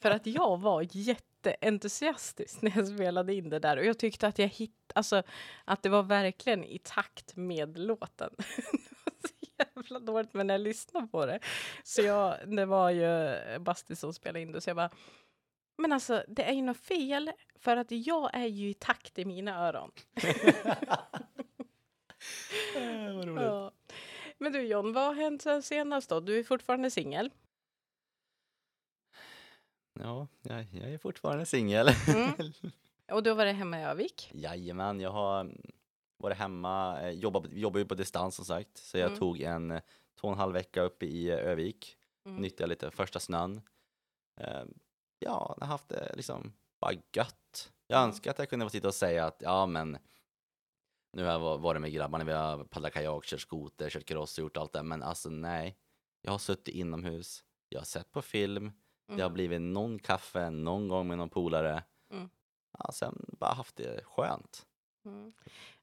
För 0.00 0.10
att 0.10 0.26
jag 0.26 0.60
var 0.60 0.86
jätteentusiastisk 0.90 2.62
när 2.62 2.72
jag 2.76 2.88
spelade 2.88 3.34
in 3.34 3.50
det 3.50 3.58
där 3.58 3.76
och 3.76 3.84
jag 3.84 3.98
tyckte 3.98 4.26
att 4.26 4.38
jag 4.38 4.48
hitt, 4.48 4.92
alltså 4.94 5.22
att 5.64 5.82
det 5.82 5.88
var 5.88 6.02
verkligen 6.02 6.64
i 6.64 6.78
takt 6.78 7.36
med 7.36 7.78
låten. 7.78 8.30
Så 9.20 9.46
jävla 9.58 9.98
dåligt 9.98 10.34
men 10.34 10.46
när 10.46 10.54
jag 10.54 10.60
lyssnade 10.60 11.06
på 11.06 11.26
det. 11.26 11.40
Så 11.84 12.02
jag, 12.02 12.48
det 12.56 12.66
var 12.66 12.90
ju 12.90 13.36
Basti 13.58 13.96
som 13.96 14.14
spelade 14.14 14.40
in 14.40 14.52
det 14.52 14.60
så 14.60 14.70
jag 14.70 14.76
bara 14.76 14.90
men 15.78 15.92
alltså 15.92 16.24
det 16.28 16.42
är 16.42 16.52
ju 16.52 16.62
något 16.62 16.76
fel 16.76 17.32
för 17.58 17.76
att 17.76 17.90
jag 17.90 18.34
är 18.34 18.46
ju 18.46 18.68
i 18.68 18.74
takt 18.74 19.18
i 19.18 19.24
mina 19.24 19.66
öron. 19.68 19.90
Eh, 22.76 23.14
Vad 23.14 23.24
roligt. 23.24 23.44
Ja. 23.44 23.65
Men 24.38 24.52
du 24.52 24.60
John, 24.62 24.92
vad 24.92 25.04
har 25.06 25.14
hänt 25.14 25.42
sen 25.42 25.62
senast 25.62 26.08
då? 26.08 26.20
Du 26.20 26.38
är 26.38 26.42
fortfarande 26.42 26.90
singel. 26.90 27.30
Ja, 30.00 30.26
jag, 30.42 30.66
jag 30.72 30.90
är 30.92 30.98
fortfarande 30.98 31.46
singel. 31.46 31.88
Mm. 32.08 32.32
Och 33.12 33.22
du 33.22 33.30
har 33.30 33.36
varit 33.36 33.56
hemma 33.56 33.80
i 33.80 33.84
Övik. 33.84 34.30
Jajamän, 34.34 35.00
jag 35.00 35.10
har 35.10 35.52
varit 36.16 36.36
hemma, 36.38 37.00
eh, 37.02 37.10
jobbat, 37.10 37.44
jobbar 37.52 37.78
ju 37.78 37.84
på 37.86 37.94
distans 37.94 38.34
som 38.36 38.44
sagt, 38.44 38.78
så 38.78 38.98
jag 38.98 39.06
Mm. 39.06 39.18
tog 39.18 39.40
en 39.40 39.70
eh, 39.70 39.80
två 40.20 40.28
och 40.28 40.32
en 40.34 40.38
halv 40.38 40.52
vecka 40.52 40.82
uppe 40.82 41.06
i 41.06 41.28
eh, 41.30 41.36
Övik, 41.38 41.96
Mm. 42.26 42.42
nyttjade 42.42 42.68
lite 42.68 42.90
första 42.90 43.20
snön. 43.20 43.60
Eh, 44.40 44.64
ja, 45.18 45.54
jag 45.58 45.66
har 45.66 45.72
haft 45.72 45.88
det 45.88 46.12
liksom 46.16 46.52
bara 46.80 46.92
gött. 46.92 47.72
Jag 47.86 47.98
Mm. 47.98 48.08
önskar 48.08 48.30
att 48.30 48.38
jag 48.38 48.50
kunde 48.50 48.66
få 48.66 48.70
sitta 48.70 48.88
och 48.88 48.94
säga 48.94 49.24
att 49.26 49.36
ja 49.40 49.66
men 49.66 49.98
nu 51.12 51.24
har 51.24 51.32
jag 51.32 51.40
va- 51.40 51.56
varit 51.56 51.80
med 51.80 51.92
grabbarna, 51.92 52.24
vi 52.24 52.32
har 52.32 52.64
paddlat 52.64 52.92
kajak, 52.92 53.24
kört 53.24 53.40
skoter, 53.40 53.90
kört 53.90 54.04
cross 54.04 54.38
och 54.38 54.42
gjort 54.42 54.56
allt 54.56 54.72
det, 54.72 54.82
men 54.82 55.02
alltså 55.02 55.28
nej. 55.30 55.76
Jag 56.22 56.30
har 56.32 56.38
suttit 56.38 56.74
inomhus, 56.74 57.44
jag 57.68 57.80
har 57.80 57.84
sett 57.84 58.12
på 58.12 58.22
film, 58.22 58.72
det 59.06 59.12
har 59.12 59.20
Mm. 59.20 59.32
blivit 59.34 59.60
någon 59.60 59.98
kaffe 59.98 60.50
någon 60.50 60.88
gång 60.88 61.08
med 61.08 61.18
någon 61.18 61.30
polare. 61.30 61.84
Mm. 62.10 62.28
Ja, 62.78 62.92
sen 62.92 63.24
bara 63.38 63.54
haft 63.54 63.76
det 63.76 64.04
skönt. 64.04 64.66
Mm. 65.04 65.32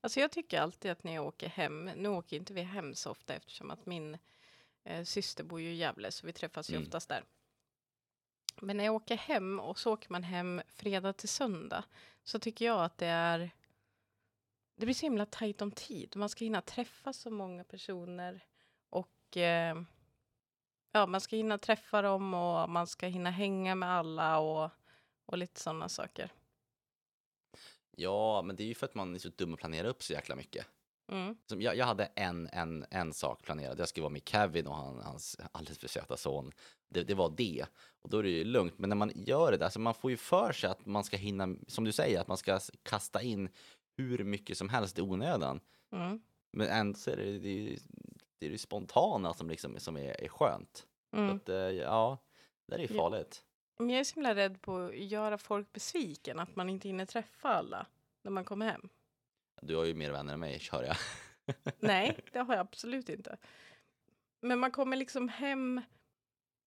Alltså 0.01 0.19
jag 0.19 0.31
tycker 0.31 0.61
alltid 0.61 0.91
att 0.91 1.03
när 1.03 1.13
jag 1.15 1.25
åker 1.25 1.47
hem, 1.49 1.85
nu 1.95 2.09
åker 2.09 2.37
inte 2.37 2.53
vi 2.53 2.61
hem 2.61 2.95
så 2.95 3.11
ofta 3.11 3.33
eftersom 3.33 3.71
att 3.71 3.85
min 3.85 4.17
eh, 4.83 5.03
syster 5.03 5.43
bor 5.43 5.61
ju 5.61 5.69
i 5.71 5.75
Gävle 5.75 6.11
så 6.11 6.27
vi 6.27 6.33
träffas 6.33 6.69
ju 6.69 6.75
Mm. 6.75 6.87
oftast 6.87 7.09
där. 7.09 7.23
Men 8.61 8.77
när 8.77 8.83
jag 8.83 8.95
åker 8.95 9.17
hem 9.17 9.59
och 9.59 9.79
så 9.79 9.93
åker 9.93 10.11
man 10.11 10.23
hem 10.23 10.61
fredag 10.67 11.13
till 11.13 11.29
söndag 11.29 11.83
så 12.23 12.39
tycker 12.39 12.65
jag 12.65 12.83
att 12.83 12.97
det 12.97 13.07
är 13.07 13.51
det 14.75 14.85
blir 14.85 14.93
så 14.93 15.05
himla 15.05 15.25
tajt 15.25 15.61
om 15.61 15.71
tid. 15.71 16.15
Man 16.15 16.29
ska 16.29 16.45
hinna 16.45 16.61
träffa 16.61 17.13
så 17.13 17.29
många 17.29 17.63
personer 17.63 18.43
och 18.89 19.37
eh, 19.37 19.81
ja, 20.91 21.05
man 21.05 21.21
ska 21.21 21.35
hinna 21.35 21.57
träffa 21.57 22.01
dem 22.01 22.33
och 22.33 22.69
man 22.69 22.87
ska 22.87 23.07
hinna 23.07 23.29
hänga 23.29 23.75
med 23.75 23.89
alla 23.89 24.39
och, 24.39 24.71
och 25.25 25.37
lite 25.37 25.59
sådana 25.59 25.89
saker. 25.89 26.31
Ja, 27.95 28.41
men 28.41 28.55
det 28.55 28.63
är 28.63 28.67
ju 28.67 28.75
för 28.75 28.85
att 28.85 28.95
man 28.95 29.15
är 29.15 29.19
så 29.19 29.29
dum 29.29 29.53
att 29.53 29.59
planera 29.59 29.87
upp 29.87 30.03
så 30.03 30.13
jäkla 30.13 30.35
mycket. 30.35 30.65
Mm. 31.11 31.37
Som 31.45 31.61
jag, 31.61 31.75
jag 31.75 31.85
hade 31.85 32.05
en, 32.05 32.47
en, 32.47 32.85
en 32.89 33.13
sak 33.13 33.43
planerad. 33.43 33.79
Jag 33.79 33.87
skulle 33.87 34.01
vara 34.01 34.13
med 34.13 34.29
Kevin 34.29 34.67
och 34.67 34.75
han, 34.75 35.01
hans 35.01 35.37
alldeles 35.51 35.77
för 35.77 35.87
söta 35.87 36.17
son. 36.17 36.51
Det, 36.89 37.03
det 37.03 37.13
var 37.13 37.33
det. 37.37 37.65
Och 38.01 38.09
då 38.09 38.17
är 38.17 38.23
det 38.23 38.29
ju 38.29 38.43
lugnt. 38.43 38.77
Men 38.77 38.89
när 38.89 38.95
man 38.95 39.11
gör 39.15 39.51
det 39.51 39.57
där, 39.57 39.65
alltså 39.65 39.79
man 39.79 39.93
får 39.93 40.11
ju 40.11 40.17
för 40.17 40.51
sig 40.51 40.69
att 40.69 40.85
man 40.85 41.03
ska 41.03 41.17
hinna, 41.17 41.55
som 41.67 41.83
du 41.83 41.91
säger, 41.91 42.21
att 42.21 42.27
man 42.27 42.37
ska 42.37 42.59
kasta 42.83 43.21
in 43.21 43.49
hur 43.97 44.23
mycket 44.23 44.57
som 44.57 44.69
helst 44.69 44.99
i 44.99 45.01
onödan. 45.01 45.59
Mm. 45.91 46.21
Men 46.51 46.67
ändå 46.67 46.99
så 46.99 47.11
är 47.11 47.17
det, 47.17 47.39
det, 47.39 47.49
är 47.49 47.53
ju- 47.53 47.79
det, 48.39 48.45
är 48.45 48.49
det 48.49 48.57
spontana 48.57 49.33
som, 49.33 49.49
liksom, 49.49 49.79
som 49.79 49.97
är, 49.97 50.21
är 50.23 50.27
skönt. 50.27 50.87
Mm. 51.11 51.35
att, 51.35 51.49
eh, 51.49 51.55
ja, 51.55 52.17
det 52.67 52.75
är 52.75 52.79
ju 52.79 52.87
farligt. 52.87 53.45
Men 53.77 53.89
jag 53.89 53.99
är 53.99 54.03
så 54.03 54.15
himla 54.15 54.35
rädd 54.35 54.61
på 54.61 54.77
att 54.77 54.97
göra 54.97 55.37
folk 55.37 55.73
besviken, 55.73 56.39
att 56.39 56.55
man 56.55 56.69
inte 56.69 56.87
hinner 56.87 57.05
träffa 57.05 57.49
alla 57.49 57.87
när 58.21 58.31
man 58.31 58.45
kommer 58.45 58.71
hem. 58.71 58.89
Du 59.61 59.75
har 59.75 59.85
ju 59.85 59.93
mer 59.93 60.11
vänner 60.11 60.33
än 60.33 60.39
mig, 60.39 60.61
hör 60.71 60.83
jag. 60.83 60.95
Nej, 61.79 62.19
det 62.31 62.39
har 62.39 62.53
jag 62.53 62.61
absolut 62.61 63.09
inte. 63.09 63.37
Men 64.41 64.59
man 64.59 64.71
kommer 64.71 64.97
liksom 64.97 65.29
hem. 65.29 65.81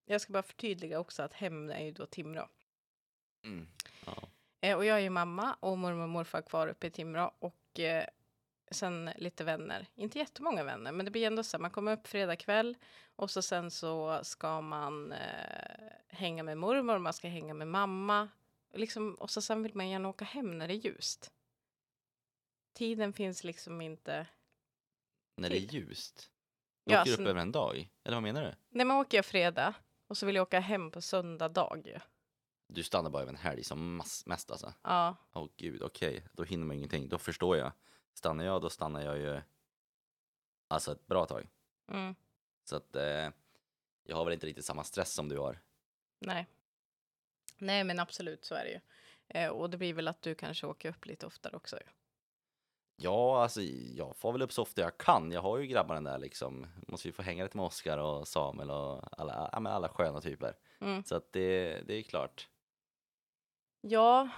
Jag 0.04 0.20
ska 0.20 0.32
bara 0.32 0.42
förtydliga 0.42 1.00
också 1.00 1.22
att 1.22 1.32
hem 1.32 1.70
är 1.70 1.84
ju 1.84 1.90
då 1.92 2.06
Timrå. 2.06 2.48
Mm. 3.44 3.68
Ja. 4.66 4.72
Eh, 4.72 4.76
och 4.76 4.84
jag 4.84 4.96
är 4.96 5.02
ju 5.02 5.10
mamma 5.10 5.56
och 5.60 5.78
mormor 5.78 6.02
och 6.02 6.08
morfar 6.08 6.42
kvar 6.42 6.68
uppe 6.68 6.86
i 6.86 6.90
Timrå 6.90 7.34
och 7.38 7.80
eh, 7.80 8.06
sen 8.70 9.10
lite 9.16 9.44
vänner. 9.44 9.86
Inte 9.94 10.18
jättemånga 10.18 10.64
vänner, 10.64 10.92
men 10.92 11.04
det 11.04 11.10
blir 11.10 11.26
ändå 11.26 11.42
så 11.42 11.56
här, 11.56 11.62
man 11.62 11.70
kommer 11.70 11.92
upp 11.92 12.06
fredag 12.06 12.36
kväll 12.36 12.76
och 13.16 13.30
så 13.30 13.42
sen 13.42 13.70
så 13.70 14.20
ska 14.22 14.60
man 14.60 15.12
eh, 15.12 15.92
hänga 16.08 16.42
med 16.42 16.58
mormor, 16.58 16.98
man 16.98 17.12
ska 17.12 17.28
hänga 17.28 17.54
med 17.54 17.68
mamma. 17.68 18.28
Liksom, 18.74 19.14
och 19.14 19.30
så 19.30 19.42
sen 19.42 19.62
vill 19.62 19.74
man 19.74 19.88
gärna 19.88 20.08
åka 20.08 20.24
hem 20.24 20.58
när 20.58 20.68
det 20.68 20.74
är 20.74 20.86
ljust. 20.86 21.32
Tiden 22.72 23.12
finns 23.12 23.44
liksom 23.44 23.80
inte. 23.80 24.26
När 25.36 25.50
det 25.50 25.56
är 25.56 25.74
ljust. 25.74 26.30
Du 26.84 26.92
Ja, 26.92 27.00
åker 27.02 27.10
alltså- 27.10 27.22
upp 27.22 27.28
över 27.28 27.40
en 27.40 27.52
dag? 27.52 27.90
Eller 28.04 28.16
vad 28.16 28.22
menar 28.22 28.42
du? 28.42 28.54
När 28.68 28.84
man 28.84 28.96
åker 28.96 29.18
jag 29.18 29.24
fredag 29.24 29.74
och 30.06 30.16
så 30.16 30.26
vill 30.26 30.34
jag 30.36 30.42
åka 30.42 30.60
hem 30.60 30.90
på 30.90 31.00
söndag 31.00 31.48
dag 31.48 31.82
ju. 31.86 31.98
Du 32.68 32.82
stannar 32.82 33.10
bara 33.10 33.22
över 33.22 33.32
en 33.32 33.38
helg 33.38 33.64
som 33.64 33.96
mass, 33.96 34.26
mest 34.26 34.50
alltså? 34.50 34.72
Ja, 34.82 35.16
Åh 35.32 35.48
gud, 35.56 35.82
okej. 35.82 36.24
Då 36.32 36.44
hinner 36.44 36.66
man 36.66 36.76
ingenting. 36.76 37.08
Då 37.08 37.18
förstår 37.18 37.56
jag. 37.56 37.72
Stannar 38.14 38.44
jag, 38.44 38.62
då 38.62 38.70
stannar 38.70 39.02
jag 39.02 39.18
ju 39.18 39.40
alltså 40.68 40.92
ett 40.92 41.06
bra 41.06 41.26
tag. 41.26 41.48
mm, 41.88 42.14
Så 42.64 42.76
att 42.76 42.96
eh, 42.96 43.28
jag 44.04 44.16
har 44.16 44.24
väl 44.24 44.34
inte 44.34 44.46
riktigt 44.46 44.64
samma 44.64 44.84
stress 44.84 45.12
som 45.12 45.28
du 45.28 45.38
har. 45.38 45.60
nej. 46.18 46.46
Nej, 47.58 47.84
men 47.84 47.98
absolut 48.00 48.44
så 48.44 48.54
är 48.54 48.64
det 48.64 48.70
ju. 48.70 48.80
Eh, 49.28 49.48
och 49.50 49.70
det 49.70 49.76
blir 49.76 49.94
väl 49.94 50.08
att 50.08 50.22
du 50.22 50.34
kanske 50.34 50.66
åker 50.66 50.88
upp 50.90 51.06
lite 51.06 51.26
oftare 51.26 51.56
också. 51.56 51.78
Ja, 52.96 53.42
alltså 53.42 53.62
jag 53.94 54.16
får 54.16 54.32
väl 54.32 54.42
upp 54.42 54.52
så 54.52 54.62
ofta 54.62 54.80
jag 54.82 54.98
kan. 54.98 55.32
Jag 55.32 55.40
har 55.42 55.58
ju 55.58 55.66
grabbarna 55.66 56.10
där 56.10 56.18
liksom. 56.18 56.66
Måste 56.88 57.08
ju 57.08 57.12
få 57.12 57.22
hänga 57.22 57.44
lite 57.44 57.56
med 57.56 57.66
Oskar 57.66 57.98
och 57.98 58.28
Samuel 58.28 58.70
och 58.70 59.20
alla, 59.20 59.32
alla 59.32 59.88
sköna 59.88 60.20
typer. 60.20 60.56
Mm. 60.80 61.04
Så 61.04 61.14
att 61.16 61.32
det, 61.32 61.80
det 61.86 61.94
är 61.94 62.02
klart. 62.02 62.48
Ja, 63.88 64.28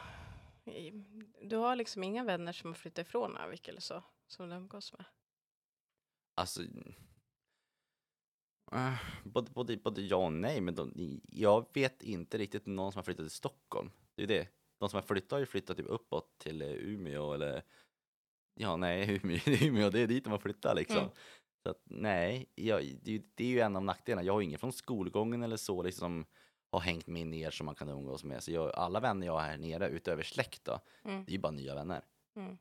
du 1.43 1.57
har 1.57 1.76
liksom 1.76 2.02
inga 2.02 2.25
vänner 2.25 2.52
som 2.52 2.71
har 2.71 2.75
flyttat 2.75 3.07
ifrån 3.07 3.37
Övik 3.37 3.69
eller 3.69 3.81
så, 3.81 4.02
som 4.26 4.49
du 4.49 4.55
umgås 4.57 4.93
med. 4.93 5.05
Alltså, 6.35 6.62
äh, 8.73 8.95
både, 9.25 9.50
både, 9.50 9.76
både 9.76 10.02
ja 10.02 10.17
och 10.17 10.33
nej, 10.33 10.61
men 10.61 10.75
de, 10.75 11.21
jag 11.28 11.67
vet 11.75 12.02
inte 12.02 12.38
riktigt 12.38 12.67
någon 12.67 12.93
som 12.93 12.99
har 12.99 13.05
flyttat 13.05 13.25
till 13.25 13.31
Stockholm. 13.31 13.90
Det 14.14 14.23
är 14.23 14.26
det. 14.26 14.49
De 14.78 14.88
som 14.88 14.97
har 14.97 15.02
flyttat 15.02 15.31
har 15.33 15.38
ju 15.38 15.47
flyttat 15.47 15.76
typ 15.76 15.87
uppåt 15.88 16.38
till 16.38 16.62
eh, 16.62 16.69
Umeå 16.69 17.33
eller 17.33 17.62
Ja, 18.55 18.76
nej, 18.76 19.21
Umeå, 19.23 19.40
Umeå 19.47 19.90
det 19.90 20.00
är 20.00 20.07
dit 20.07 20.25
de 20.25 20.31
har 20.31 20.38
flyttat 20.38 20.76
liksom. 20.76 20.99
Mm. 20.99 21.11
Så 21.62 21.71
att 21.71 21.83
nej, 21.85 22.52
jag, 22.55 22.83
det, 23.02 23.11
är 23.11 23.12
ju- 23.12 23.31
det 23.35 23.45
är 23.45 23.49
ju 23.49 23.61
en 23.61 23.76
av 23.76 23.85
nackdelarna. 23.85 24.26
Jag 24.26 24.33
har 24.33 24.40
ingen 24.40 24.59
från 24.59 24.73
skolgången 24.73 25.43
eller 25.43 25.57
så 25.57 25.83
liksom 25.83 26.25
som 26.25 26.26
har 26.71 26.81
hängt 26.81 27.07
med 27.07 27.27
ner 27.27 27.51
som 27.51 27.67
man 27.67 27.75
kan 27.75 27.89
umgås 27.89 28.25
med. 28.25 28.43
Så 28.43 28.53
jag, 28.53 28.75
alla 28.75 29.01
vänner 29.01 29.27
jag 29.27 29.33
har 29.33 29.41
här 29.41 29.59
nere 29.59 29.89
utöver 29.89 30.23
släkt 30.23 30.65
då, 30.65 30.81
Mm. 31.05 31.25
det 31.25 31.31
är 31.31 31.33
ju 31.33 31.39
bara 31.39 31.53
nya 31.53 31.75
vänner. 31.75 32.03
Mm. 32.37 32.59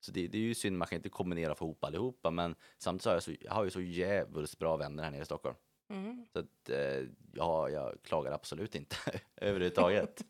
Så 0.00 0.12
det, 0.12 0.28
det 0.28 0.38
är 0.38 0.42
ju 0.42 0.54
synd, 0.54 0.78
man 0.78 0.88
kan 0.88 0.96
inte 0.96 1.08
kombinera 1.08 1.52
och 1.52 1.58
få 1.58 1.64
ihop 1.64 1.84
allihopa, 1.84 2.30
men 2.30 2.54
samtidigt 2.78 3.02
så 3.02 3.10
har 3.10 3.14
jag, 3.14 3.22
så, 3.22 3.32
jag 3.40 3.52
har 3.52 3.64
ju 3.64 3.70
så 3.70 3.80
jävligt 3.80 4.58
bra 4.58 4.76
vänner 4.76 5.02
här 5.02 5.10
nere 5.10 5.22
i 5.22 5.24
Stockholm. 5.24 5.56
Mm. 5.88 6.26
Så 6.32 6.38
att, 6.38 6.68
eh, 6.70 7.04
ja, 7.32 7.68
jag 7.68 8.02
klagar 8.02 8.32
absolut 8.32 8.74
inte 8.74 8.96
överhuvudtaget. 9.36 10.24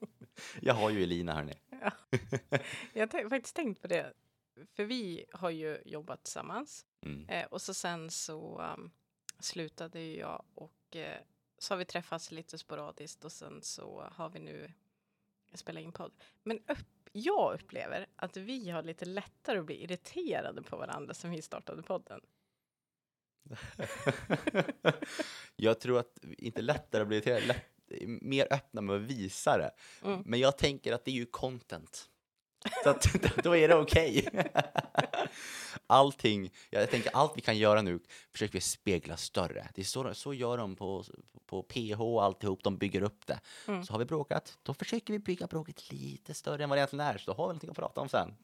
jag 0.60 0.74
har 0.74 0.90
ju 0.90 1.02
Elina 1.02 1.34
hörni. 1.34 1.54
Jag 2.92 3.12
har 3.12 3.28
faktiskt 3.28 3.56
tänkt 3.56 3.82
på 3.82 3.88
det, 3.88 4.12
för 4.72 4.84
vi 4.84 5.24
har 5.32 5.50
ju 5.50 5.78
jobbat 5.84 6.24
tillsammans. 6.24 6.86
Mm. 7.02 7.28
Eh, 7.28 7.44
och 7.46 7.62
så 7.62 7.74
sen 7.74 8.10
så 8.10 8.60
um, 8.76 8.90
slutade 9.38 10.00
jag 10.00 10.44
och 10.54 10.96
eh, 10.96 11.20
så 11.58 11.74
har 11.74 11.78
vi 11.78 11.84
träffats 11.84 12.30
lite 12.30 12.58
sporadiskt 12.58 13.24
och 13.24 13.32
sen 13.32 13.62
så 13.62 14.08
har 14.12 14.28
vi 14.28 14.38
nu 14.38 14.72
spelat 15.54 15.82
in 15.82 15.92
podd. 15.92 16.12
Men 16.42 16.58
upp, 16.58 17.08
jag 17.12 17.54
upplever 17.54 18.06
att 18.16 18.36
vi 18.36 18.70
har 18.70 18.82
lite 18.82 19.04
lättare 19.04 19.58
att 19.58 19.66
bli 19.66 19.82
irriterade 19.82 20.62
på 20.62 20.76
varandra 20.76 21.14
sen 21.14 21.30
vi 21.30 21.42
startade 21.42 21.82
podden. 21.82 22.20
jag 25.56 25.80
tror 25.80 25.98
att 25.98 26.18
inte 26.38 26.62
lättare 26.62 27.04
blir 27.04 27.20
till 27.20 27.46
lätt, 27.48 27.66
mer 28.22 28.52
öppna 28.52 28.80
med 28.80 28.96
att 28.96 29.02
visa 29.02 29.58
det. 29.58 29.70
Mm. 30.04 30.22
Men 30.26 30.40
jag 30.40 30.58
tänker 30.58 30.92
att 30.92 31.04
det 31.04 31.10
är 31.10 31.14
ju 31.14 31.26
content. 31.26 32.10
Så 32.84 32.90
att, 32.90 33.34
då 33.44 33.56
är 33.56 33.68
det 33.68 33.74
okej. 33.74 34.28
Allting, 35.86 36.50
jag 36.70 36.90
tänker 36.90 37.10
allt 37.16 37.36
vi 37.36 37.40
kan 37.40 37.58
göra 37.58 37.82
nu 37.82 38.00
försöker 38.32 38.52
vi 38.52 38.60
spegla 38.60 39.16
större. 39.16 39.68
Det 39.74 39.80
är 39.80 39.84
så, 39.84 40.14
så 40.14 40.34
gör 40.34 40.58
de 40.58 40.76
på, 40.76 41.04
på 41.46 41.62
PH 41.62 42.00
och 42.00 42.24
alltihop, 42.24 42.62
de 42.62 42.78
bygger 42.78 43.02
upp 43.02 43.26
det. 43.26 43.40
Mm. 43.68 43.84
Så 43.84 43.92
har 43.92 43.98
vi 43.98 44.04
bråkat, 44.04 44.58
då 44.62 44.74
försöker 44.74 45.12
vi 45.12 45.18
bygga 45.18 45.46
bråket 45.46 45.92
lite 45.92 46.34
större 46.34 46.62
än 46.62 46.68
vad 46.68 46.76
det 46.76 46.80
egentligen 46.80 47.06
är, 47.06 47.18
så 47.18 47.30
då 47.30 47.36
har 47.36 47.44
vi 47.44 47.48
någonting 47.48 47.70
att 47.70 47.76
prata 47.76 48.00
om 48.00 48.08
sen. 48.08 48.34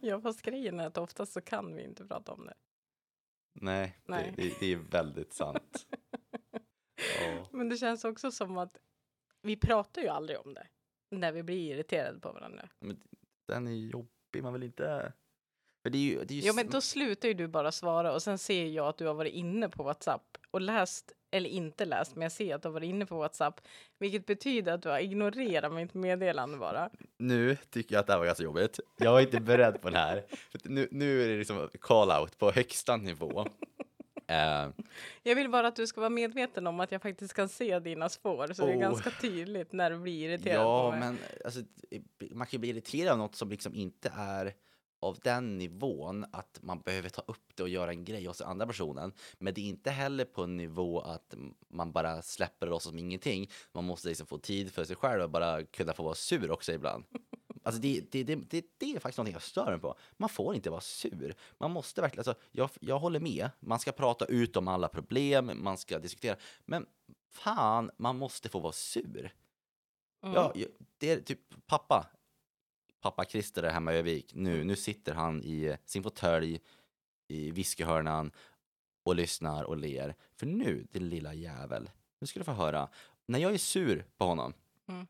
Ja, 0.00 0.20
fast 0.20 0.42
grejen 0.42 0.80
är 0.80 0.86
att 0.86 0.98
oftast 0.98 1.32
så 1.32 1.40
kan 1.40 1.74
vi 1.74 1.84
inte 1.84 2.04
prata 2.04 2.32
om 2.32 2.46
det. 2.46 2.54
Nej, 3.52 3.98
Nej. 4.06 4.32
Det, 4.36 4.42
det, 4.42 4.54
det 4.60 4.72
är 4.72 4.76
väldigt 4.76 5.32
sant. 5.32 5.86
Ja. 7.20 7.46
Men 7.50 7.68
det 7.68 7.76
känns 7.76 8.04
också 8.04 8.30
som 8.30 8.58
att 8.58 8.78
vi 9.42 9.56
pratar 9.56 10.02
ju 10.02 10.08
aldrig 10.08 10.38
om 10.38 10.54
det 10.54 10.66
när 11.10 11.32
vi 11.32 11.42
blir 11.42 11.74
irriterade 11.74 12.18
på 12.18 12.32
varandra. 12.32 12.68
Men 12.80 13.00
den 13.48 13.66
är 13.66 13.72
jobbig, 13.72 14.42
man 14.42 14.52
vill 14.52 14.62
inte... 14.62 15.12
För 15.82 15.90
det 15.90 15.98
är 15.98 16.02
ju, 16.02 16.24
det 16.24 16.34
är 16.34 16.36
ju 16.36 16.42
Jo, 16.46 16.54
men 16.54 16.70
då 16.70 16.80
slutar 16.80 17.28
ju 17.28 17.34
du 17.34 17.48
bara 17.48 17.72
svara 17.72 18.12
och 18.12 18.22
sen 18.22 18.38
ser 18.38 18.66
jag 18.66 18.86
att 18.86 18.98
du 18.98 19.06
har 19.06 19.14
varit 19.14 19.32
inne 19.32 19.68
på 19.68 19.82
WhatsApp 19.82 20.38
och 20.50 20.60
läst, 20.60 21.12
eller 21.30 21.50
inte 21.50 21.84
läst, 21.84 22.14
men 22.14 22.22
jag 22.22 22.32
ser 22.32 22.54
att 22.54 22.62
du 22.62 22.68
har 22.68 22.72
varit 22.72 22.88
inne 22.88 23.06
på 23.06 23.18
WhatsApp, 23.18 23.60
vilket 23.98 24.26
betyder 24.26 24.72
att 24.72 24.82
du 24.82 24.88
har 24.88 24.98
ignorerat 24.98 25.72
mitt 25.72 25.94
meddelande 25.94 26.58
bara. 26.58 26.90
Nu 27.18 27.56
tycker 27.70 27.94
jag 27.94 28.00
att 28.00 28.06
det 28.06 28.12
här 28.12 28.18
var 28.18 28.26
ganska 28.26 28.44
jobbigt. 28.44 28.80
Jag 28.96 29.12
var 29.12 29.20
inte 29.20 29.40
beredd 29.40 29.80
på 29.80 29.90
den 29.90 30.00
här. 30.00 30.24
Nu, 30.64 30.88
nu 30.90 31.22
är 31.22 31.28
det 31.28 31.36
liksom 31.36 31.68
call-out 31.80 32.38
på 32.38 32.50
högsta 32.50 32.96
nivå. 32.96 33.46
Eh, 34.28 34.68
Jag 35.22 35.34
vill 35.34 35.50
bara 35.50 35.68
att 35.68 35.76
du 35.76 35.86
ska 35.86 36.00
vara 36.00 36.10
medveten 36.10 36.66
om 36.66 36.80
att 36.80 36.92
jag 36.92 37.02
faktiskt 37.02 37.34
kan 37.34 37.48
se 37.48 37.78
dina 37.78 38.08
spår, 38.08 38.52
så 38.54 38.66
det 38.66 38.72
är 38.72 38.76
Oh. 38.76 38.80
ganska 38.80 39.10
tydligt 39.10 39.72
när 39.72 39.90
du 39.90 39.98
blir 39.98 40.28
irriterad 40.30 40.64
ja, 40.64 40.96
men 41.00 41.18
alltså, 41.44 41.60
man 42.30 42.46
kan 42.46 42.50
ju 42.56 42.58
bli 42.58 42.68
irriterad 42.68 43.12
av 43.12 43.18
något 43.18 43.34
som 43.34 43.48
liksom 43.50 43.74
inte 43.74 44.12
är 44.16 44.54
av 45.00 45.18
den 45.22 45.58
nivån 45.58 46.24
att 46.32 46.58
man 46.62 46.80
behöver 46.80 47.08
ta 47.08 47.22
upp 47.26 47.46
det 47.54 47.62
och 47.62 47.68
göra 47.68 47.90
en 47.90 48.04
grej 48.04 48.24
hos 48.26 48.40
andra 48.40 48.66
personen. 48.66 49.12
Men 49.38 49.54
det 49.54 49.60
är 49.60 49.68
inte 49.68 49.90
heller 49.90 50.24
på 50.24 50.42
en 50.42 50.56
nivå 50.56 51.00
att 51.00 51.34
man 51.68 51.92
bara 51.92 52.22
släpper 52.22 52.66
det 52.66 52.80
som 52.80 52.98
ingenting. 52.98 53.50
Man 53.72 53.84
måste 53.84 54.08
liksom 54.08 54.26
få 54.26 54.38
tid 54.38 54.72
för 54.72 54.84
sig 54.84 54.96
själv 54.96 55.22
och 55.22 55.30
bara 55.30 55.64
kunna 55.64 55.92
få 55.92 56.02
vara 56.02 56.14
sur 56.14 56.50
också 56.50 56.72
ibland. 56.72 57.04
Alltså 57.68 57.80
det, 57.82 58.00
det, 58.10 58.24
det, 58.24 58.34
det, 58.34 58.66
det 58.78 58.94
är 58.94 59.00
faktiskt 59.00 59.18
någonting 59.18 59.32
jag 59.32 59.42
stör 59.42 59.70
mig 59.70 59.78
på. 59.80 59.94
Man 60.16 60.28
får 60.28 60.54
inte 60.54 60.70
vara 60.70 60.80
sur. 60.80 61.34
Man 61.58 61.70
måste 61.70 62.00
verkligen, 62.00 62.28
alltså, 62.28 62.42
jag, 62.52 62.70
jag 62.80 62.98
håller 62.98 63.20
med. 63.20 63.50
Man 63.60 63.78
ska 63.78 63.92
prata 63.92 64.24
ut 64.24 64.56
om 64.56 64.68
alla 64.68 64.88
problem, 64.88 65.50
man 65.54 65.78
ska 65.78 65.98
diskutera. 65.98 66.36
Men 66.64 66.86
fan, 67.30 67.90
man 67.96 68.18
måste 68.18 68.48
få 68.48 68.58
vara 68.58 68.72
sur. 68.72 69.34
Mm. 70.22 70.34
Ja, 70.34 70.52
det 70.98 71.10
är 71.10 71.20
typ 71.20 71.66
pappa. 71.66 72.06
Pappa 73.00 73.24
Christer 73.24 73.62
är 73.62 73.70
hemma 73.70 73.94
i 73.94 73.96
Övik. 73.96 74.34
Nu, 74.34 74.64
nu 74.64 74.76
sitter 74.76 75.14
han 75.14 75.44
i 75.44 75.76
sin 75.84 76.02
fåtölj 76.02 76.60
i 77.28 77.50
whiskyhörnan 77.50 78.32
och 79.02 79.14
lyssnar 79.14 79.64
och 79.64 79.76
ler. 79.76 80.14
För 80.36 80.46
nu, 80.46 80.86
din 80.90 81.08
lilla 81.08 81.34
jävel, 81.34 81.90
nu 82.20 82.26
ska 82.26 82.40
du 82.40 82.44
få 82.44 82.52
höra. 82.52 82.88
När 83.26 83.38
jag 83.38 83.54
är 83.54 83.58
sur 83.58 84.06
på 84.16 84.24
honom, 84.24 84.54
Mm. 84.88 85.06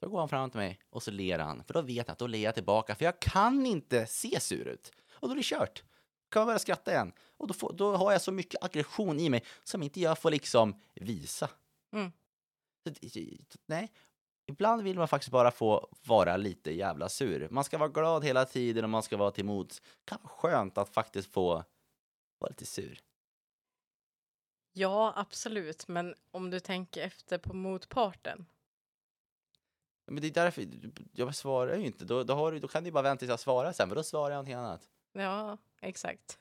Då 0.00 0.08
går 0.08 0.18
han 0.18 0.28
fram 0.28 0.50
till 0.50 0.60
mig 0.60 0.78
och 0.90 1.02
så 1.02 1.10
ler 1.10 1.38
han. 1.38 1.64
För 1.64 1.74
då 1.74 1.82
vet 1.82 2.06
jag 2.06 2.12
att 2.12 2.18
då 2.18 2.26
ler 2.26 2.38
jag 2.38 2.54
tillbaka, 2.54 2.94
för 2.94 3.04
jag 3.04 3.20
kan 3.20 3.66
inte 3.66 4.06
se 4.06 4.40
sur 4.40 4.68
ut. 4.68 4.92
Och 5.12 5.28
då 5.28 5.32
är 5.32 5.36
det 5.36 5.42
kört. 5.42 5.82
Kan 6.30 6.40
man 6.40 6.46
börja 6.46 6.58
skratta 6.58 6.92
igen. 6.92 7.12
Och 7.36 7.46
då, 7.46 7.54
får, 7.54 7.72
då 7.72 7.96
har 7.96 8.12
jag 8.12 8.22
så 8.22 8.32
mycket 8.32 8.64
aggression 8.64 9.20
i 9.20 9.28
mig 9.28 9.44
som 9.64 9.82
inte 9.82 10.00
jag 10.00 10.18
får 10.18 10.30
liksom 10.30 10.80
visa. 10.94 11.50
Mm. 11.92 12.12
Nej, 13.66 13.92
ibland 14.46 14.82
vill 14.82 14.98
man 14.98 15.08
faktiskt 15.08 15.32
bara 15.32 15.50
få 15.50 15.88
vara 16.06 16.36
lite 16.36 16.70
jävla 16.70 17.08
sur. 17.08 17.48
Man 17.50 17.64
ska 17.64 17.78
vara 17.78 17.88
glad 17.88 18.24
hela 18.24 18.44
tiden 18.44 18.84
och 18.84 18.90
man 18.90 19.02
ska 19.02 19.16
vara 19.16 19.30
till. 19.30 19.46
Det 19.46 19.80
kan 20.04 20.18
vara 20.22 20.32
skönt 20.32 20.78
att 20.78 20.88
faktiskt 20.88 21.32
få 21.32 21.64
vara 22.38 22.48
lite 22.48 22.66
sur. 22.66 23.00
Ja, 24.72 25.12
absolut, 25.16 25.88
men 25.88 26.14
om 26.30 26.50
du 26.50 26.60
tänker 26.60 27.02
efter 27.02 27.38
på 27.38 27.54
motparten. 27.54 28.46
Men 30.10 30.20
det 30.22 30.26
är 30.28 30.30
därför, 30.30 30.66
jag 31.12 31.34
svarar 31.34 31.76
ju 31.76 31.86
inte. 31.86 32.04
Då, 32.04 32.22
då, 32.24 32.34
har 32.34 32.52
då 32.52 32.68
kan 32.68 32.82
du 32.82 32.88
ju 32.88 32.92
bara 32.92 33.02
vänta 33.02 33.18
tills 33.18 33.30
jag 33.30 33.40
svarar 33.40 33.72
sen, 33.72 33.88
för 33.88 33.96
då 33.96 34.02
svarar 34.02 34.30
jag 34.30 34.34
någonting 34.36 34.54
annat. 34.54 34.80
Ja, 35.12 35.58
exakt. 35.80 36.38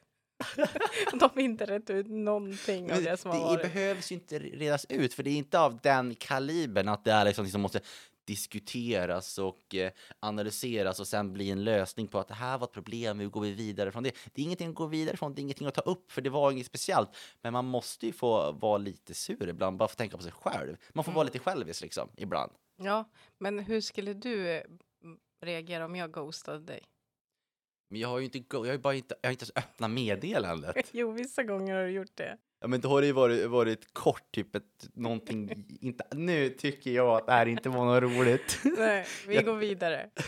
De 1.20 1.30
har 1.34 1.40
inte 1.42 1.66
rätt 1.66 1.90
ut 1.90 2.08
någonting 2.08 2.84
av 2.92 2.96
Men 2.98 3.04
det 3.04 3.18
som 3.18 3.32
har 3.32 3.38
det 3.38 3.44
varit. 3.46 3.62
behövs 3.62 4.12
ju 4.12 4.16
inte 4.16 4.40
redas 4.40 4.86
ut, 4.90 5.14
för 5.14 5.24
det 5.24 5.30
är 5.30 5.38
inte 5.38 5.60
av 5.60 5.80
den 5.84 6.16
kalibern 6.16 6.88
att 6.88 7.04
det 7.04 7.12
är 7.12 7.26
liksom 7.26 7.48
som 7.48 7.62
måste 7.62 7.80
diskuteras 8.26 9.38
och 9.38 9.76
eh, 9.76 9.92
analyseras 10.20 11.00
och 11.00 11.08
sen 11.08 11.34
bli 11.34 11.52
en 11.52 11.64
lösning 11.64 12.08
på 12.08 12.20
att 12.20 12.28
det 12.28 12.34
här 12.34 12.58
var 12.58 12.68
ett 12.68 12.74
problem, 12.74 13.20
hur 13.20 13.28
går 13.30 13.42
vi 13.42 13.52
vidare 13.52 13.92
från 13.92 14.04
det? 14.04 14.12
Det 14.34 14.42
är 14.42 14.44
ingenting 14.46 14.70
att 14.70 14.76
gå 14.76 14.86
vidare 14.86 15.18
från, 15.18 15.34
det 15.36 15.40
är 15.40 15.44
ingenting 15.44 15.68
att 15.68 15.74
ta 15.74 15.82
upp, 15.82 16.12
för 16.12 16.22
det 16.22 16.30
var 16.30 16.52
inget 16.52 16.66
speciellt. 16.66 17.10
Men 17.42 17.54
man 17.54 17.66
måste 17.66 18.06
ju 18.06 18.12
få 18.14 18.52
vara 18.52 18.78
lite 18.78 19.14
sur 19.14 19.50
ibland, 19.50 19.78
bara 19.78 19.90
få 19.90 19.96
tänka 19.96 20.18
på 20.18 20.24
sig 20.24 20.32
själv. 20.32 20.76
Man 20.94 21.04
får 21.06 21.12
vara 21.12 21.22
Mm. 21.22 21.34
lite 21.34 21.40
självisk 21.46 21.82
liksom, 21.82 22.10
ibland. 22.18 22.52
Ja, 22.80 23.10
men 23.38 23.60
hur 23.60 23.82
skulle 23.82 24.14
du 24.14 24.48
eh, 24.50 24.64
m- 25.04 25.20
reagera 25.42 25.86
om 25.86 25.96
jag 25.96 26.12
ghostade 26.12 26.60
dig? 26.60 26.82
Men 27.90 28.00
jag 28.02 28.08
har 28.10 28.20
ju 28.20 28.26
inte, 28.26 28.44
jag 28.52 28.66
har 28.66 28.78
bara 28.78 28.94
inte, 28.94 29.16
jag 29.22 29.28
har 29.28 29.32
inte 29.32 29.44
ens 29.44 29.52
öppnat 29.56 29.92
meddelandet. 29.92 30.90
Jo, 30.94 31.12
vissa 31.12 31.44
gånger 31.44 31.76
har 31.76 31.84
du 31.84 31.90
gjort 31.92 32.16
det. 32.16 32.38
Ja, 32.60 32.68
men 32.68 32.82
då 32.82 32.90
har 32.90 33.02
det 33.02 33.08
ju 33.08 33.14
varit, 33.14 33.50
varit 33.50 33.94
kort, 33.94 34.32
typ 34.32 34.56
ett, 34.56 34.90
någonting, 34.94 35.66
inte, 35.82 36.08
nu 36.12 36.50
tycker 36.50 36.92
jag 36.92 37.08
att 37.18 37.26
det 37.28 37.32
här 37.34 37.46
inte 37.46 37.70
var 37.70 37.86
något 37.86 38.04
roligt. 38.04 38.60
Nej, 38.78 39.06
vi 39.28 39.36
Jag- 39.36 39.46
går 39.46 39.56
vidare. 39.56 40.10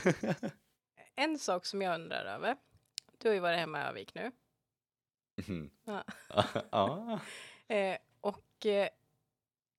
En 1.16 1.40
sak 1.40 1.66
som 1.66 1.82
jag 1.82 1.96
undrar 1.96 2.26
över. 2.26 2.56
Du 3.18 3.28
har 3.28 3.34
ju 3.34 3.40
varit 3.40 3.60
hemma 3.60 3.82
i 3.82 3.84
Övik 3.88 4.14
nu. 4.16 4.32
Mhm. 5.48 5.70
Ja. 5.84 6.04
ja. 6.72 7.20
Eh, 7.68 7.98
och 8.22 8.66
eh, 8.66 8.88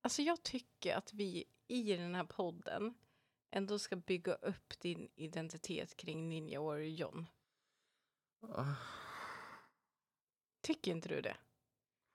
alltså 0.01 0.21
jag 0.21 0.43
tycker 0.43 0.95
att 0.95 1.13
vi 1.13 1.43
i 1.73 1.97
den 1.97 2.15
här 2.15 2.23
podden 2.23 2.93
ändå 3.51 3.79
ska 3.79 3.95
bygga 3.95 4.33
upp 4.33 4.79
din 4.79 5.09
identitet 5.15 5.95
kring 5.97 6.29
Ninja 6.29 6.61
Warrior 6.61 6.95
John. 6.95 7.25
Tycker 10.61 10.91
inte 10.91 11.09
du 11.09 11.21
det? 11.21 11.37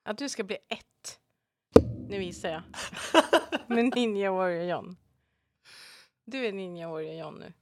Att 0.05 0.19
du 0.19 0.29
ska 0.29 0.45
bli 0.45 0.59
ett. 0.69 1.21
Nu 2.09 2.19
visar 2.19 2.49
jag. 2.49 2.63
Med 3.69 3.95
Ninja 3.95 4.33
Warrior 4.33 4.65
John. 4.65 4.97
Du 6.25 6.47
är 6.47 6.53
Ninja 6.53 6.89
Warrior 6.89 7.15
John 7.15 7.35
nu. 7.35 7.53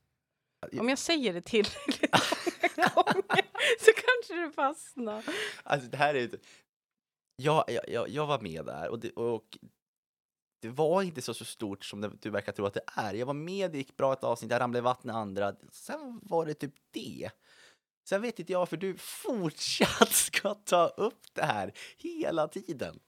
Om 0.80 0.88
jag 0.88 0.98
säger 0.98 1.32
det 1.32 1.40
tillräckligt 1.40 2.12
många 2.76 2.88
gånger 2.88 3.42
så 3.80 3.90
kanske 3.92 4.46
det 4.46 4.52
fastnar. 4.52 5.24
Alltså 5.62 5.88
det 5.90 5.96
här 5.96 6.14
är 6.14 6.20
ju... 6.20 6.38
Jag, 7.36 7.64
jag, 7.68 7.88
jag, 7.88 8.08
jag 8.08 8.26
var 8.26 8.40
med 8.40 8.64
där 8.64 8.88
och 8.88 8.98
det, 8.98 9.10
och 9.10 9.58
det 10.66 10.72
var 10.72 11.02
inte 11.02 11.22
så, 11.22 11.34
så 11.34 11.44
stort 11.44 11.84
som 11.84 12.00
det, 12.00 12.10
du 12.20 12.30
verkar 12.30 12.52
tro 12.52 12.66
att 12.66 12.74
det 12.74 12.84
är. 12.86 13.14
Jag 13.14 13.26
var 13.26 13.34
med, 13.34 13.70
det 13.70 13.78
gick 13.78 13.96
bra 13.96 14.12
ett 14.12 14.24
avsnitt, 14.24 14.50
jag 14.50 14.60
ramlade 14.60 14.78
i 14.78 14.82
vattnet 14.82 15.14
andra. 15.14 15.54
Sen 15.72 16.20
var 16.22 16.46
det 16.46 16.54
typ 16.54 16.74
det. 16.90 17.30
Sen 18.08 18.22
vet 18.22 18.38
inte 18.38 18.52
jag, 18.52 18.68
för 18.68 18.76
du 18.76 18.96
fortsatt 18.98 20.08
ska 20.12 20.54
ta 20.54 20.86
upp 20.86 21.34
det 21.34 21.44
här 21.44 21.72
hela 21.98 22.48
tiden. 22.48 23.00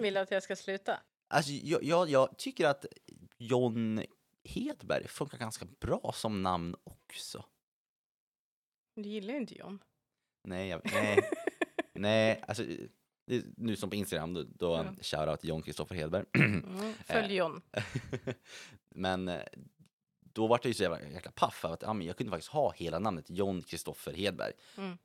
Vill 0.00 0.14
du 0.14 0.20
att 0.20 0.30
jag 0.30 0.42
ska 0.42 0.56
sluta? 0.56 1.00
Alltså, 1.28 1.52
jag, 1.52 1.84
jag, 1.84 2.10
jag 2.10 2.38
tycker 2.38 2.66
att 2.66 2.86
John 3.38 4.02
Hedberg 4.44 5.08
funkar 5.08 5.38
ganska 5.38 5.66
bra 5.80 6.12
som 6.14 6.42
namn 6.42 6.76
också. 6.84 7.44
Du 8.94 9.08
gillar 9.08 9.34
ju 9.34 9.40
inte 9.40 9.58
John. 9.58 9.78
Nej, 10.44 10.68
jag, 10.68 10.80
nej, 10.84 11.30
nej, 11.92 12.44
alltså 12.48 12.64
nu 13.56 13.76
som 13.76 13.90
på 13.90 13.96
Instagram, 13.96 14.34
då, 14.34 14.72
Ja. 14.76 14.94
shoutout 15.02 15.44
John 15.44 15.62
Kristoffer 15.62 15.94
Hedberg. 15.94 16.24
Mm, 16.34 16.94
följ 17.06 17.34
John. 17.34 17.62
men 18.88 19.28
eh, 19.28 19.42
då 20.20 20.46
var 20.46 20.60
det 20.62 20.68
ju 20.68 20.74
så 20.74 20.82
jävla, 20.82 21.02
jäkla 21.02 21.32
paff 21.32 21.64
av 21.64 21.72
att 21.72 21.82
ja, 21.82 21.92
men 21.92 22.06
jag 22.06 22.16
kunde 22.16 22.30
faktiskt 22.30 22.52
ha 22.52 22.72
hela 22.72 22.98
namnet 22.98 23.30
John 23.30 23.62
Kristoffer 23.62 24.12
Hedberg. 24.12 24.52
Mm. 24.76 24.98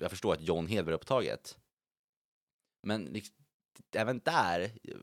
Jag 0.00 0.10
förstår 0.10 0.32
att 0.32 0.40
John 0.40 0.66
Hedberg 0.66 0.92
är 0.92 0.96
upptaget. 0.96 1.58
Men 2.82 3.04
liksom, 3.04 3.34
även 3.94 4.20
där, 4.24 4.60
eh, 4.60 4.94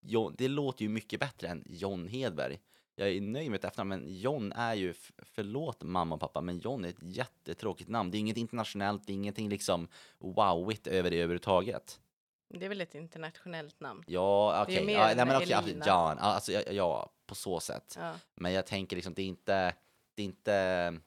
John, 0.00 0.34
det 0.38 0.48
låter 0.48 0.82
ju 0.82 0.88
mycket 0.88 1.20
bättre 1.20 1.48
än 1.48 1.64
John 1.66 2.08
Hedberg. 2.08 2.58
Jag 3.00 3.08
är 3.08 3.20
nöjd 3.20 3.50
med 3.50 3.58
ett 3.58 3.64
efternamn, 3.64 3.88
men 3.88 4.18
John 4.18 4.52
är 4.52 4.74
ju, 4.74 4.94
förlåt 5.22 5.82
mamma 5.82 6.14
och 6.14 6.20
pappa, 6.20 6.40
men 6.40 6.58
John 6.58 6.84
är 6.84 6.88
ett 6.88 7.02
jättetråkigt 7.02 7.90
namn. 7.90 8.10
Det 8.10 8.16
är 8.16 8.20
inget 8.20 8.36
internationellt, 8.36 9.06
det 9.06 9.12
är 9.12 9.14
ingenting 9.14 9.48
liksom 9.48 9.88
wowigt 10.18 10.86
över 10.86 11.10
det 11.10 11.16
överhuvudtaget. 11.16 12.00
Det 12.48 12.64
är 12.64 12.68
väl 12.68 12.80
ett 12.80 12.94
internationellt 12.94 13.80
namn? 13.80 14.04
Ja, 14.06 14.62
okej. 14.62 14.86
mer 14.86 14.92
Ja, 14.92 15.06
nej, 15.06 15.16
men 15.16 15.36
absolut. 15.36 15.86
Ja, 15.86 16.16
alltså, 16.18 16.52
ja, 16.52 16.62
ja, 16.70 17.12
på 17.26 17.34
så 17.34 17.60
sätt. 17.60 17.94
Ja, 17.98 18.14
Men 18.34 18.52
jag 18.52 18.66
tänker 18.66 18.96
liksom, 18.96 19.14
det 19.14 19.22
är 19.22 19.26
inte, 19.26 19.74
det 20.14 20.22
är 20.22 20.26
inte, 20.26 21.00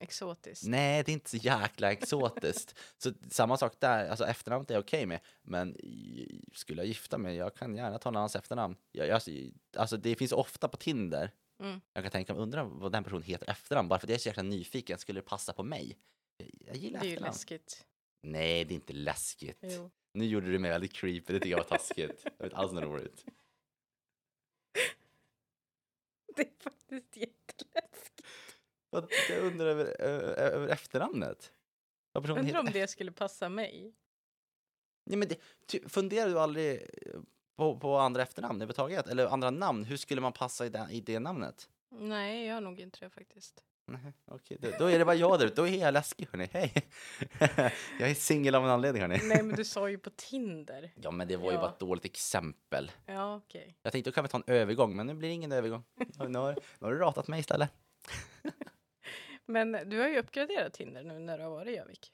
exotiskt. 0.00 0.66
nej, 0.66 1.02
det 1.02 1.10
är 1.10 1.14
inte 1.14 1.30
så 1.30 1.36
jäkla 1.36 1.92
exotiskt. 1.92 2.74
så 2.98 3.12
samma 3.30 3.56
sak 3.56 3.80
där, 3.80 4.08
alltså 4.08 4.24
efternamnet 4.26 4.70
är 4.70 4.74
jag 4.74 4.84
okej 4.84 5.06
med, 5.06 5.20
men 5.42 5.76
skulle 6.52 6.80
jag 6.82 6.86
gifta 6.88 7.18
mig, 7.18 7.36
jag 7.36 7.54
kan 7.54 7.76
gärna 7.76 7.98
ta 7.98 8.10
någon 8.10 8.16
annans 8.16 8.36
efternamn. 8.36 8.76
Jag, 8.92 9.08
jag, 9.08 9.22
alltså 9.76 9.96
det 9.96 10.16
finns 10.16 10.32
ofta 10.32 10.68
på 10.68 10.76
Tinder, 10.76 11.30
Mm. 11.60 11.80
jag 11.92 12.04
kan 12.04 12.10
tänka 12.10 12.34
mig, 12.34 12.42
undra 12.42 12.64
vad 12.64 12.92
den 12.92 13.04
personen 13.04 13.22
heter 13.22 13.50
efternamn, 13.50 13.88
bara 13.88 13.98
för 13.98 14.06
att 14.06 14.10
jag 14.10 14.14
är 14.14 14.20
så 14.20 14.28
jäkla 14.28 14.42
nyfiken, 14.42 14.98
skulle 14.98 15.20
det 15.20 15.24
passa 15.26 15.52
på 15.52 15.62
mig? 15.62 15.98
Jag, 16.36 16.50
jag 16.66 16.74
Det 16.74 16.78
gillar 16.80 17.00
är 17.00 17.04
ju 17.04 17.10
efternamn. 17.10 17.32
läskigt. 17.32 17.86
Nej, 18.22 18.64
det 18.64 18.72
är 18.72 18.76
inte 18.76 18.92
läskigt. 18.92 19.58
Jo. 19.62 19.90
Nu 20.14 20.24
gjorde 20.24 20.50
du 20.52 20.58
mig 20.58 20.70
väldigt 20.70 20.92
creepy, 20.92 21.32
det 21.32 21.38
tycker 21.38 21.50
jag 21.50 21.56
var 21.58 21.64
taskigt. 21.64 22.24
Jag 22.38 22.44
vet 22.44 22.54
alls 22.54 22.72
något 22.72 22.84
roligt. 22.84 23.24
Det 26.36 26.42
är 26.42 26.62
faktiskt 26.62 27.16
jätteläskigt. 27.16 27.37
Vad- 28.90 29.12
Jag 29.30 29.38
undrar 29.44 29.66
över, 29.66 29.84
ö- 30.00 30.34
över 30.34 30.68
efternamnet. 30.68 31.52
Undrar 32.14 32.38
om 32.38 32.46
heter. 32.46 32.72
det 32.80 32.86
skulle 32.90 33.12
passa 33.12 33.48
mig. 33.48 33.94
Nej, 35.06 35.16
men 35.18 35.28
det, 35.28 35.36
ty, 35.66 35.88
funderar 35.88 36.28
du 36.30 36.38
aldrig 36.40 36.74
eh, 36.82 37.20
på, 37.56 37.78
på 37.80 37.96
andra 37.96 38.22
efternamn 38.22 38.56
överhuvudtaget? 38.56 39.06
Eller 39.08 39.26
andra 39.26 39.50
namn? 39.50 39.84
Hur 39.84 39.96
skulle 39.96 40.20
man 40.20 40.32
passa 40.32 40.66
i 40.66 40.68
det, 40.68 40.88
i 40.90 41.00
det 41.00 41.18
namnet? 41.18 41.68
Nej, 41.90 42.46
jag 42.46 42.54
har 42.54 42.60
nog 42.60 42.80
inte 42.80 42.98
det 43.00 43.10
faktiskt. 43.10 43.62
Nej, 43.86 44.12
okej, 44.26 44.58
då, 44.60 44.70
då 44.78 44.86
är 44.86 44.98
det 44.98 45.04
bara 45.04 45.14
jag 45.16 45.38
där 45.40 45.52
Då 45.56 45.66
är 45.68 45.80
jag 45.80 45.92
läskig, 45.94 46.28
hörni. 46.32 46.48
Hej! 46.52 46.72
jag 48.00 48.10
är 48.10 48.14
singel 48.14 48.54
av 48.54 48.64
en 48.64 48.70
anledning, 48.70 49.02
hörni. 49.02 49.20
Nej, 49.22 49.42
men 49.42 49.56
du 49.56 49.64
sa 49.64 49.88
ju 49.90 49.98
på 49.98 50.10
Tinder. 50.10 50.92
Ja, 51.02 51.10
men 51.10 51.28
det 51.28 51.36
var 51.36 51.50
ju 51.50 51.54
Ja. 51.56 51.60
bara 51.60 51.70
ett 51.70 51.78
dåligt 51.78 52.04
exempel. 52.04 52.90
Ja, 53.06 53.36
okej. 53.36 53.76
Jag 53.82 53.92
tänkte, 53.92 54.10
då 54.10 54.14
kan 54.14 54.24
vi 54.24 54.28
ta 54.30 54.36
en 54.36 54.44
övergång, 54.46 54.96
men 54.96 55.06
nu 55.06 55.14
blir 55.14 55.28
det 55.28 55.34
ingen 55.34 55.52
övergång. 55.52 55.84
Nu, 56.28 56.38
har, 56.38 56.52
nu 56.54 56.86
har 56.86 56.92
du 56.92 56.98
ratat 56.98 57.28
mig 57.28 57.40
istället. 57.40 57.70
Men 59.48 59.72
du 59.72 59.98
har 60.00 60.08
ju 60.08 60.18
uppgraderat 60.18 60.72
Tinder 60.72 61.04
nu 61.04 61.18
när 61.18 61.38
du 61.38 61.44
har 61.44 61.50
varit 61.50 61.74
i 61.74 61.78
Övik. 61.78 62.12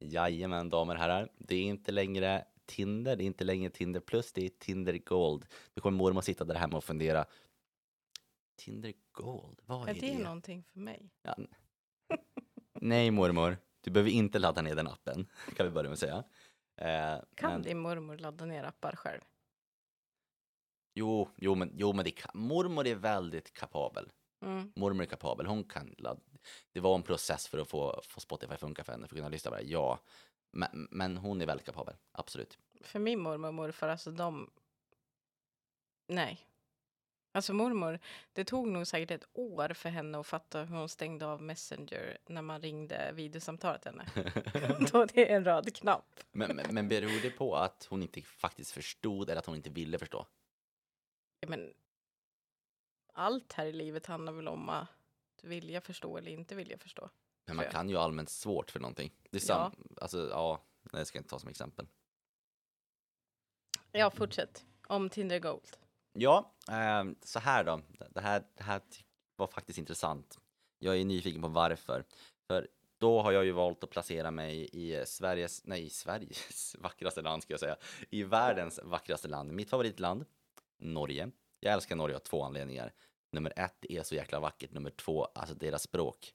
Jajamän, 0.00 0.68
damer 0.68 0.94
och 0.94 1.00
herrar. 1.00 1.28
Det 1.38 1.56
är 1.56 1.62
inte 1.62 1.92
längre 1.92 2.44
Tinder, 2.66 3.16
det 3.16 3.24
är 3.24 3.26
inte 3.26 3.44
längre 3.44 3.70
Tinder 3.70 4.00
plus, 4.00 4.32
det 4.32 4.44
är 4.44 4.48
Tinder 4.48 4.98
Gold. 4.98 5.46
Nu 5.74 5.82
kommer 5.82 5.98
mormor 5.98 6.20
sitta 6.20 6.44
där 6.44 6.54
hemma 6.54 6.76
och 6.76 6.84
fundera. 6.84 7.26
Tinder 8.56 8.92
Gold, 9.12 9.60
vad 9.66 9.88
är, 9.88 9.94
Är 9.94 10.00
det 10.00 10.00
det? 10.00 10.18
någonting 10.18 10.62
för 10.64 10.78
mig? 10.80 11.10
Ja. 11.22 11.36
Nej 12.80 13.10
mormor, 13.10 13.56
du 13.80 13.90
behöver 13.90 14.10
inte 14.10 14.38
ladda 14.38 14.62
ner 14.62 14.74
den 14.76 14.86
appen, 14.86 15.26
kan 15.56 15.66
vi 15.66 15.72
börja 15.72 15.88
med 15.88 15.92
att 15.92 15.98
säga. 15.98 16.24
Eh, 16.76 17.24
Kan 17.34 17.52
men, 17.52 17.62
din 17.62 17.78
mormor 17.78 18.18
ladda 18.18 18.44
ner 18.44 18.64
appar 18.64 18.96
själv? 18.96 19.20
jo, 20.94 21.28
jo, 21.36 21.54
men, 21.54 21.72
jo, 21.74 21.92
men 21.92 22.04
det 22.04 22.10
kan, 22.10 22.30
mormor 22.34 22.86
är 22.86 22.94
väldigt 22.94 23.52
kapabel. 23.52 24.12
Mm. 24.44 24.72
Mormor 24.76 25.02
är 25.02 25.06
kapabel, 25.06 25.46
hon 25.46 25.64
kan 25.64 25.94
ladda. 25.98 26.20
Det 26.72 26.80
var 26.80 26.94
en 26.94 27.02
process 27.02 27.48
för 27.48 27.58
att 27.58 27.68
få, 27.68 28.00
få 28.08 28.20
Spotify 28.20 28.54
att 28.54 28.60
funka 28.60 28.84
för 28.84 28.92
henne, 28.92 29.08
för 29.08 29.14
att 29.14 29.18
kunna 29.18 29.28
lyssna 29.28 29.50
på 29.50 29.56
det, 29.56 29.62
ja. 29.62 29.98
Men, 30.50 30.88
men 30.90 31.16
hon 31.16 31.40
är 31.40 31.46
väldigt 31.46 31.66
kapabel, 31.66 31.94
absolut. 32.12 32.58
För 32.80 32.98
min 32.98 33.20
mormor 33.20 33.48
och 33.48 33.54
morfar, 33.54 33.88
alltså 33.88 34.10
de... 34.10 34.50
Nej. 36.06 36.48
Alltså 37.32 37.52
mormor, 37.52 37.98
det 38.32 38.44
tog 38.44 38.68
nog 38.68 38.86
säkert 38.86 39.10
ett 39.10 39.28
år 39.32 39.68
för 39.74 39.88
henne 39.88 40.18
att 40.18 40.26
fatta 40.26 40.64
hur 40.64 40.76
hon 40.76 40.88
stängde 40.88 41.26
av 41.26 41.42
Messenger 41.42 42.18
när 42.26 42.42
man 42.42 42.62
ringde 42.62 43.12
videosamtalet 43.12 43.84
henne. 43.84 44.06
Då 44.92 45.04
det 45.04 45.30
är 45.30 45.36
en 45.36 45.44
röd 45.44 45.76
knapp. 45.76 46.20
Men, 46.32 46.56
men, 46.56 46.74
men 46.74 46.88
beror 46.88 47.22
det 47.22 47.30
på 47.30 47.56
att 47.56 47.86
hon 47.90 48.02
inte 48.02 48.22
faktiskt 48.22 48.70
förstod 48.70 49.30
eller 49.30 49.38
att 49.38 49.46
hon 49.46 49.56
inte 49.56 49.70
ville 49.70 49.98
förstå? 49.98 50.26
Ja, 51.40 51.48
Men 51.48 51.74
allt 53.12 53.52
här 53.52 53.66
i 53.66 53.72
livet 53.72 54.06
handlar 54.06 54.32
väl 54.32 54.48
om 54.48 54.68
att 54.68 54.88
vilja 55.44 55.80
förstå 55.80 56.16
eller 56.18 56.30
inte 56.30 56.54
vilja 56.54 56.78
förstå. 56.78 57.10
Men 57.46 57.56
man 57.56 57.64
kan 57.70 57.88
ju 57.88 57.96
allmänt 57.96 58.30
svårt 58.30 58.70
för 58.70 58.80
någonting. 58.80 59.12
Det 59.30 59.36
är 59.38 59.40
sam- 59.40 59.72
alltså, 60.00 60.28
ja, 60.30 60.64
nej, 60.92 61.00
det 61.00 61.06
ska 61.06 61.16
jag 61.18 61.20
inte 61.20 61.30
ta 61.30 61.38
som 61.38 61.48
exempel. 61.48 61.88
Ja, 63.92 64.10
fortsätt. 64.10 64.64
Om 64.86 65.10
Tinder 65.10 65.38
Gold. 65.38 65.68
Ja, 66.12 66.54
ehm, 66.70 67.16
så 67.22 67.38
här 67.38 67.64
då. 67.64 67.80
Det 68.10 68.20
här, 68.20 68.42
det 68.54 68.62
här 68.62 68.82
var 69.36 69.46
faktiskt 69.46 69.78
intressant. 69.78 70.38
Jag 70.78 70.96
är 71.00 71.04
nyfiken 71.04 71.42
på 71.42 71.48
varför. 71.48 72.04
För 72.46 72.68
då 72.98 73.22
har 73.22 73.32
jag 73.32 73.44
ju 73.44 73.52
valt 73.52 73.84
att 73.84 73.90
placera 73.90 74.30
mig 74.30 74.68
i 74.72 75.06
Sveriges, 75.06 75.64
nej, 75.64 75.90
Sveriges 75.90 76.76
vackraste 76.78 77.22
land 77.22 77.42
ska 77.42 77.52
jag 77.52 77.60
säga. 77.60 77.76
I 78.10 78.22
världens 78.22 78.80
vackraste 78.82 79.28
land. 79.28 79.52
Mitt 79.52 79.70
favoritland, 79.70 80.24
Norge. 80.78 81.30
Jag 81.60 81.72
älskar 81.74 81.96
Norge 81.96 82.16
av 82.16 82.20
två 82.20 82.42
anledningar. 82.44 82.92
Nummer 83.30 83.52
ett 83.56 83.84
är 83.88 84.02
så 84.02 84.14
jäkla 84.14 84.40
vackert. 84.40 84.72
Nummer 84.72 84.90
två, 84.90 85.24
alltså 85.24 85.54
deras 85.54 85.82
språk. 85.82 86.32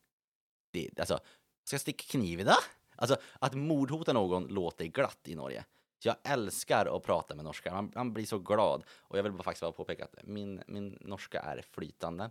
Det, 0.71 0.99
alltså, 0.99 1.19
ska 1.63 1.73
jag 1.73 1.81
sticka 1.81 2.03
kniv 2.07 2.39
i 2.39 2.43
det? 2.43 2.55
Alltså, 2.95 3.17
att 3.39 3.53
mordhota 3.53 4.13
någon 4.13 4.47
låter 4.47 4.85
glatt 4.85 5.27
i 5.27 5.35
Norge. 5.35 5.65
Så 5.99 6.09
jag 6.09 6.17
älskar 6.23 6.95
att 6.95 7.03
prata 7.03 7.35
med 7.35 7.45
norska. 7.45 7.73
Man, 7.73 7.91
man 7.95 8.13
blir 8.13 8.25
så 8.25 8.39
glad. 8.39 8.83
Och 8.89 9.17
jag 9.17 9.23
vill 9.23 9.31
bara 9.31 9.43
faktiskt 9.43 9.61
bara 9.61 9.71
påpeka 9.71 10.03
att 10.03 10.15
min, 10.23 10.63
min 10.67 10.97
norska 11.01 11.39
är 11.39 11.61
flytande. 11.61 12.29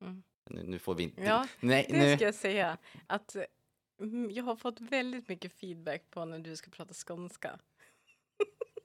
Mm. 0.00 0.22
Nu, 0.50 0.62
nu 0.62 0.78
får 0.78 0.94
vi 0.94 1.02
inte... 1.02 1.22
Ja, 1.22 1.46
nej, 1.60 1.86
nu. 1.90 2.16
ska 2.16 2.24
jag 2.24 2.34
säga. 2.34 2.78
Att 3.06 3.36
mm, 4.00 4.30
jag 4.30 4.44
har 4.44 4.56
fått 4.56 4.80
väldigt 4.80 5.28
mycket 5.28 5.52
feedback 5.52 6.10
på 6.10 6.24
när 6.24 6.38
du 6.38 6.56
ska 6.56 6.70
prata 6.70 6.94
skånska. 6.94 7.58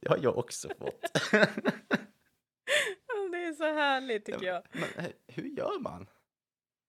Det 0.01 0.09
har 0.09 0.17
jag 0.17 0.37
också 0.37 0.69
fått. 0.79 1.31
Är 3.53 3.57
så 3.57 3.73
härligt 3.73 4.25
tycker 4.25 4.45
jag. 4.45 4.63
Men 4.71 4.89
hur 5.27 5.43
gör 5.57 5.79
man? 5.79 6.07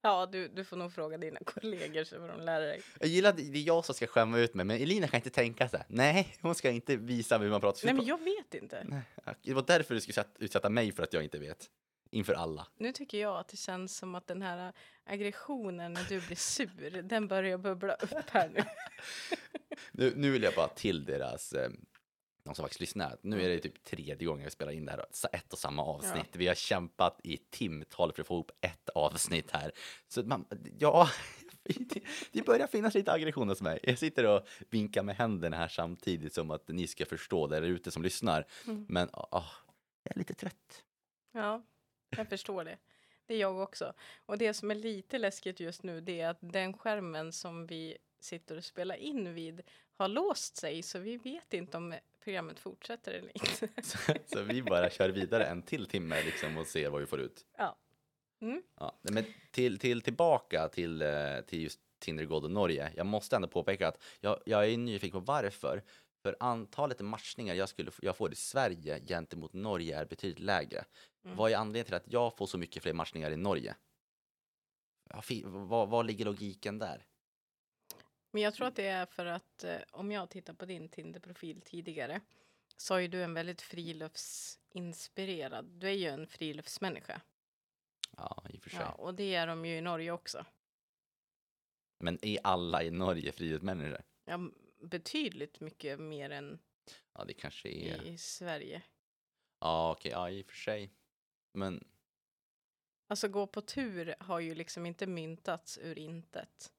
Ja, 0.03 0.27
du, 0.33 0.49
du 0.49 0.65
får 0.65 0.77
nog 0.77 0.93
fråga 0.93 1.19
dina 1.19 1.39
kollegor 1.47 2.05
så 2.05 2.17
får 2.17 2.29
de 2.29 2.41
lära 2.41 2.65
dig. 2.65 2.83
Jag 3.01 3.09
gillar 3.09 3.31
att 3.31 3.37
det 3.37 3.43
är 3.43 3.67
jag 3.67 3.85
som 3.85 3.95
ska 3.95 4.07
skämma 4.07 4.39
ut 4.39 4.55
mig, 4.55 4.65
men 4.67 4.77
Elina 4.81 5.09
kan 5.09 5.19
inte 5.19 5.31
tänka 5.31 5.69
så 5.69 5.77
här. 5.77 5.87
Nej, 5.89 6.37
hon 6.41 6.55
ska 6.55 6.71
inte 6.71 6.97
visa 6.97 7.39
hur 7.39 7.51
man 7.51 7.61
pratar. 7.61 7.85
Nej, 7.87 7.95
men 7.95 8.05
jag 8.07 8.19
vet 8.25 8.55
inte. 8.55 8.85
Nej, 8.85 9.03
Det 9.43 9.55
var 9.55 9.63
därför 9.67 9.95
du 9.95 10.01
skulle 10.01 10.15
sätt- 10.15 10.37
utsätta 10.39 10.71
mig 10.71 10.93
för 10.93 11.03
att 11.03 11.13
jag 11.13 11.25
inte 11.25 11.39
vet. 11.39 11.71
Inför 12.11 12.35
alla. 12.35 12.67
Nu 12.79 12.93
tycker 12.93 13.19
jag 13.21 13.37
att 13.37 13.49
det 13.49 13.57
känns 13.57 13.97
som 13.97 14.15
att 14.15 14.27
den 14.27 14.43
här 14.43 14.73
aggressionen 15.05 15.93
när 15.93 16.05
du 16.09 16.21
blir 16.21 16.37
sur, 16.37 17.03
den 17.03 17.29
börjar 17.29 17.59
bubbla 17.59 17.95
upp 17.95 18.31
här 18.31 18.49
nu. 18.49 18.61
Nu, 19.93 20.13
nu 20.17 20.31
vill 20.31 20.43
jag 20.43 20.55
bara 20.55 20.69
till 20.69 21.05
deras, 21.05 21.53
eh, 21.53 21.71
de 22.45 22.55
som 22.55 22.63
faktiskt 22.63 22.81
lyssnar, 22.81 23.19
nu 23.23 23.43
är 23.43 23.49
det 23.49 23.59
typ 23.59 23.85
tredje 23.85 24.27
gången 24.27 24.45
vi 24.45 24.51
spelar 24.51 24.73
in 24.73 24.85
det 24.85 24.93
här, 24.93 25.07
ett 25.33 25.53
och 25.53 25.59
samma 25.59 25.85
avsnitt. 25.85 26.37
Vi 26.37 26.47
har 26.47 26.55
kämpat 26.55 27.21
i 27.25 27.37
timtal 27.37 28.13
för 28.13 28.23
att 28.23 28.27
få 28.27 28.35
ihop 28.35 28.51
ett 28.61 28.89
avsnitt 28.89 29.51
här. 29.51 29.73
Så 30.09 30.23
man, 30.23 30.45
ja, 30.79 31.09
det, 32.33 32.43
börjar 32.47 32.67
finnas 32.67 32.95
lite 32.95 33.13
aggression 33.13 33.49
hos 33.49 33.63
mig. 33.63 33.79
Jag 33.83 33.99
sitter 33.99 34.27
och 34.27 34.47
vinkar 34.71 35.03
med 35.03 35.17
händerna 35.17 35.57
här 35.57 35.69
samtidigt 35.69 36.35
som 36.35 36.51
att 36.51 36.69
ni 36.69 36.87
ska 36.87 37.07
förstå 37.07 37.47
det 37.47 37.61
där 37.61 37.67
ute 37.67 37.91
som 37.91 38.03
lyssnar. 38.03 38.47
Mm. 38.67 38.87
Men 38.89 39.09
ah, 39.13 39.51
jag 40.03 40.15
är 40.15 40.19
lite 40.19 40.35
trött. 40.35 40.85
Ja, 41.33 41.63
jag 42.17 42.29
förstår 42.29 42.65
det. 42.65 42.79
Det 43.27 43.35
är 43.35 43.39
jag 43.39 43.59
också. 43.59 43.93
Och 44.27 44.39
det 44.39 44.55
som 44.55 44.71
är 44.71 44.75
lite 44.75 45.19
läskigt 45.19 45.61
just 45.61 45.83
nu 45.83 46.01
det 46.01 46.21
är 46.21 46.29
att 46.29 46.39
den 46.41 46.73
skärmen 46.73 47.33
som 47.33 47.67
vi 47.67 47.97
sitter 48.21 48.57
och 48.57 48.65
spelar 48.65 48.97
in 48.97 49.35
vid 49.35 49.63
har 49.97 50.09
låst 50.09 50.57
sig 50.57 50.83
så 50.83 50.99
vi 50.99 51.17
vet 51.17 51.55
inte 51.55 51.77
om 51.77 51.95
programmet 52.25 52.59
fortsätter 52.59 53.13
eller 53.13 53.31
inte. 53.35 53.83
Så, 53.83 53.99
så 54.27 54.43
vi 54.43 54.63
bara 54.63 54.91
kör 54.91 55.09
vidare 55.09 55.45
en 55.45 55.63
till 55.63 55.87
timme 55.87 56.23
liksom 56.25 56.57
och 56.57 56.67
ser 56.67 56.91
vad 56.91 57.01
vi 57.01 57.07
får 57.07 57.21
ut. 57.21 57.47
Ja. 57.59 57.77
Mm. 58.41 58.63
Ja, 58.79 58.99
men 59.03 59.25
till, 59.51 59.79
till 59.79 60.03
tillbaka 60.03 60.69
till, 60.69 61.03
eh, 61.03 61.41
till 61.47 61.63
just 61.63 61.81
Tinder 61.99 62.25
Gold 62.25 62.45
och 62.45 62.51
Norge. 62.51 62.93
Jag 62.97 63.07
måste 63.07 63.37
ändå 63.37 63.49
påpeka 63.49 63.89
att 63.89 64.03
jag, 64.21 64.41
jag 64.47 64.71
är 64.71 64.77
nyfiken 64.77 65.21
på 65.21 65.33
varför. 65.33 65.83
För 66.23 66.37
antalet 66.41 67.01
matchningar 67.01 67.55
jag, 67.55 67.69
skulle, 67.69 67.91
jag 68.03 68.17
får 68.17 68.33
i 68.33 68.35
Sverige 68.35 69.01
gentemot 69.07 69.53
Norge 69.53 69.99
är 69.99 70.05
betydligt 70.05 70.39
lägre. 70.39 70.85
Mm. 71.25 71.37
Vad 71.37 71.53
är 71.53 71.57
anledningen 71.57 71.85
till 71.85 71.95
att 71.95 72.13
jag 72.13 72.37
får 72.37 72.47
så 72.47 72.59
mycket 72.59 72.83
fler 72.83 72.93
matchningar 72.93 73.31
i 73.31 73.37
Norge? 73.37 73.75
Ja, 75.11 75.23
vad, 75.45 75.89
vad 75.89 76.07
ligger 76.07 76.25
logiken 76.25 76.79
där? 76.79 77.07
Men 78.35 78.43
jag 78.43 78.55
tror 78.55 78.67
att 78.67 78.77
det 78.77 78.87
är 78.87 79.07
för 79.07 79.27
att 79.27 79.65
eh, 79.65 79.79
om 79.91 80.13
jag 80.13 80.31
tittar 80.31 80.55
på 80.55 80.67
din 80.67 80.89
Tinder-profil 80.89 81.61
tidigare 81.61 82.21
så 82.77 82.95
är 82.95 83.09
du 83.09 83.23
en 83.23 83.35
väldigt 83.35 83.63
friluftsinspirerad. 83.63 85.65
Du 85.65 85.89
är 85.89 85.93
ju 85.93 86.09
en 86.09 86.27
friluftsmänniska. 86.27 87.21
Ja, 88.17 88.45
i 88.51 88.59
och 88.59 88.63
för 88.63 88.71
sig. 88.71 88.81
Ja, 88.81 88.93
och 88.93 89.15
det 89.15 89.35
är 89.35 89.47
de 89.47 89.65
ju 89.65 89.77
i 89.77 89.81
Norge 89.81 90.13
också. 90.13 90.47
Men 91.99 92.19
är 92.23 92.39
alla 92.45 92.83
i 92.83 92.91
Norge 92.91 93.33
friluftsmänniskor? 93.33 94.03
Ja, 94.25 94.41
betydligt 94.81 95.61
mycket 95.61 96.01
mer 96.01 96.31
än 96.31 96.59
Ja, 97.13 97.25
det 97.25 97.35
kanske 97.35 97.69
är. 97.69 98.03
i 98.03 98.19
Sverige. 98.19 98.83
Ja, 99.59 99.93
okej, 99.93 100.13
ja, 100.13 100.31
i 100.31 100.43
och 100.43 100.47
för 100.47 100.57
sig. 100.57 100.91
Men 101.53 101.85
Alltså 103.07 103.29
gå 103.29 103.47
på 103.47 103.61
tur 103.61 104.15
har 104.21 104.41
ju 104.41 104.55
liksom 104.55 104.87
inte 104.87 105.07
myntats 105.07 105.79
ur 105.79 105.99
intet. 105.99 106.73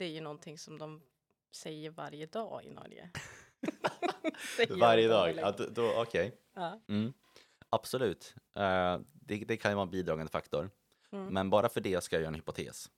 Det 0.00 0.06
är 0.06 0.10
ju 0.10 0.20
någonting 0.20 0.58
som 0.58 0.78
de 0.78 1.02
säger 1.50 1.90
varje 1.90 2.26
dag 2.26 2.64
i 2.64 2.70
Norge. 2.70 3.10
Varje 4.80 5.08
dag? 5.08 5.36
Ja, 5.36 5.54
okej. 6.02 6.36
Ja. 6.54 6.80
Mm. 6.88 7.12
Absolut. 7.70 8.34
Eh, 8.54 8.98
det, 9.12 9.44
det 9.44 9.56
kan 9.56 9.70
ju 9.70 9.74
vara 9.74 9.82
en 9.82 9.90
bidragande 9.90 10.30
faktor. 10.30 10.70
Mm. 11.10 11.34
Men 11.34 11.50
bara 11.50 11.68
för 11.68 11.80
det 11.80 12.04
ska 12.04 12.16
jag 12.16 12.20
göra 12.20 12.28
en 12.28 12.34
hypotes. 12.34 12.90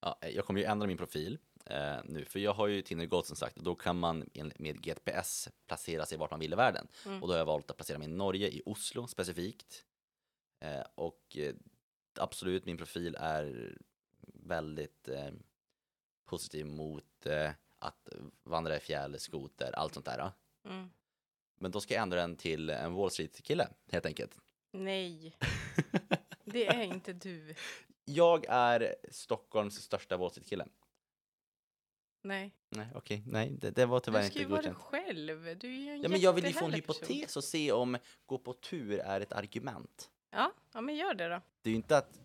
Ja, 0.00 0.18
eh, 0.20 0.28
jag 0.28 0.44
kommer 0.44 0.60
ju 0.60 0.66
ändra 0.66 0.86
min 0.86 0.96
profil 0.96 1.38
eh, 1.66 1.96
nu, 2.04 2.24
för 2.24 2.38
jag 2.38 2.52
har 2.52 2.66
ju 2.66 2.82
Tinder 2.82 3.06
Gold 3.06 3.26
som 3.26 3.36
sagt 3.36 3.56
och 3.56 3.64
då 3.64 3.74
kan 3.74 3.98
man 3.98 4.30
med 4.58 4.82
GPS 4.82 5.48
placera 5.66 6.06
sig 6.06 6.18
vart 6.18 6.30
man 6.30 6.40
vill 6.40 6.52
i 6.52 6.56
världen. 6.56 6.88
Mm. 7.06 7.22
Och 7.22 7.28
då 7.28 7.34
har 7.34 7.38
jag 7.38 7.46
valt 7.46 7.70
att 7.70 7.76
placera 7.76 7.98
mig 7.98 8.08
i 8.08 8.12
Norge, 8.12 8.48
i 8.48 8.62
Oslo 8.66 9.06
specifikt. 9.06 9.84
Eh, 10.60 10.84
och 10.94 11.36
eh, 11.36 11.54
absolut, 12.18 12.64
min 12.64 12.76
profil 12.76 13.16
är 13.20 13.76
väldigt 14.34 15.08
eh, 15.08 15.30
positiv 16.30 16.66
mot 16.66 17.26
eh, 17.26 17.50
att 17.78 18.08
vandra 18.42 18.76
i 18.76 18.80
fjäll, 18.80 19.20
skoter, 19.20 19.72
allt 19.72 19.94
sånt 19.94 20.06
där. 20.06 20.32
Mm. 20.64 20.90
Men 21.60 21.70
då 21.70 21.80
ska 21.80 21.94
jag 21.94 22.02
ändra 22.02 22.20
den 22.20 22.36
till 22.36 22.70
en 22.70 22.94
Wall 22.94 23.10
Street-kille, 23.10 23.68
helt 23.92 24.06
enkelt. 24.06 24.38
Nej, 24.70 25.36
det 26.44 26.66
är 26.66 26.82
inte 26.82 27.12
du. 27.12 27.54
Jag 28.04 28.46
är 28.48 28.94
Stockholms 29.10 29.82
största 29.82 30.16
Wall 30.16 30.30
Street-kille. 30.30 30.66
Nej, 32.22 32.52
Nej, 32.68 32.86
okej, 32.94 33.22
nej, 33.26 33.50
det, 33.50 33.70
det 33.70 33.86
var 33.86 34.00
tyvärr 34.00 34.20
du 34.20 34.24
inte 34.24 34.34
ska 34.34 34.42
ju 34.42 34.48
vara 34.48 34.62
dig 34.62 34.72
godkänt. 34.72 35.06
själv. 35.06 35.58
Du 35.58 35.68
är 35.68 35.80
ju 35.80 35.90
en 35.90 36.02
Ja, 36.02 36.08
men 36.08 36.20
jag 36.20 36.32
vill 36.32 36.46
ju 36.46 36.52
få 36.52 36.64
en 36.64 36.72
hypotes 36.72 37.36
och 37.36 37.44
se 37.44 37.72
om 37.72 37.98
gå 38.26 38.38
på 38.38 38.52
tur 38.52 38.98
är 38.98 39.20
ett 39.20 39.32
argument. 39.32 40.10
Ja, 40.30 40.52
ja, 40.72 40.80
men 40.80 40.96
gör 40.96 41.14
det 41.14 41.28
då. 41.28 41.40
Det 41.62 41.68
är 41.68 41.70
ju 41.70 41.76
inte 41.76 41.96
att 41.98 42.20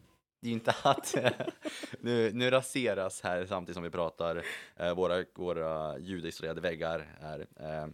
det 0.45 0.49
är 0.49 0.53
inte 0.53 0.75
att 0.83 1.15
nu, 1.99 2.31
nu 2.33 2.49
raseras 2.49 3.21
här 3.21 3.45
samtidigt 3.45 3.75
som 3.75 3.83
vi 3.83 3.89
pratar 3.89 4.45
eh, 4.75 4.95
våra, 4.95 5.25
våra 5.35 5.99
ljudisolerade 5.99 6.61
väggar 6.61 7.17
här. 7.21 7.39
Eh, 7.39 7.87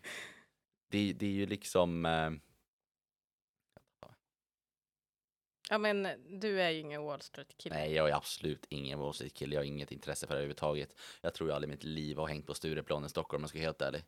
det, 0.90 1.14
det 1.14 1.26
är 1.26 1.32
ju 1.32 1.46
liksom 1.46 2.06
eh, 2.06 2.32
Ja, 5.70 5.78
men 5.78 6.08
du 6.40 6.62
är 6.62 6.70
ju 6.70 6.80
ingen 6.80 7.04
Wall 7.04 7.22
Street-kille. 7.22 7.76
Nej, 7.76 7.94
jag 7.94 8.10
är 8.10 8.14
absolut 8.14 8.66
ingen 8.70 9.00
Wall 9.00 9.14
Street-kille. 9.14 9.56
Jag 9.56 9.62
har 9.62 9.66
inget 9.66 9.92
intresse 9.92 10.28
för 10.28 10.34
det 10.34 10.40
överhuvudtaget. 10.40 11.00
Jag 11.22 11.34
tror 11.34 11.50
jag 11.50 11.56
aldrig 11.56 11.70
i 11.70 11.76
mitt 11.76 11.84
liv 11.84 12.18
har 12.18 12.28
hängt 12.28 12.48
på 12.48 12.54
Stureplan 12.54 13.06
i 13.06 13.10
Stockholm 13.10 13.42
om 13.42 13.44
jag 13.44 13.50
ska 13.50 13.60
vara 13.60 13.66
helt 13.66 13.82
ärlig. 13.82 14.04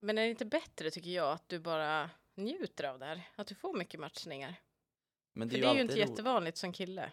Men 0.00 0.18
är 0.18 0.22
det 0.22 0.30
inte 0.30 0.44
bättre, 0.44 0.90
tycker 0.90 1.10
jag, 1.10 1.32
att 1.32 1.48
du 1.48 1.58
bara 1.58 2.10
njuter 2.34 2.84
av 2.84 2.98
det 2.98 3.06
här? 3.06 3.22
Att 3.36 3.46
du 3.46 3.54
får 3.54 3.78
mycket 3.78 4.00
matchningar? 4.00 4.54
Men 5.38 5.50
För 5.50 5.58
det 5.58 5.66
är 5.66 5.74
ju 5.74 5.80
inte 5.80 5.92
alltid 5.92 6.04
ro- 6.06 6.10
jättevanligt 6.10 6.56
som 6.56 6.72
kille. 6.72 7.12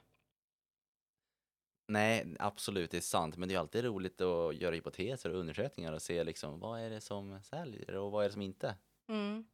Nej, 1.87 2.35
absolut, 2.39 2.91
det 2.91 2.97
är 2.97 3.01
sant. 3.01 3.37
Men 3.37 3.49
det 3.49 3.55
är 3.55 3.59
alltid 3.59 3.83
roligt 3.83 4.21
att 4.21 4.55
göra 4.55 4.75
hypoteser 4.75 5.29
och 5.29 5.39
undersökningar 5.39 5.93
och 5.93 6.01
se 6.01 6.23
liksom 6.23 6.59
vad 6.59 6.81
är 6.81 6.89
det 6.89 7.01
som 7.01 7.43
säljer 7.43 7.95
och 7.95 8.11
vad 8.11 8.23
är 8.23 8.29
det 8.29 8.33
som 8.33 8.41
inte. 8.41 8.75
Mm. 9.07 9.45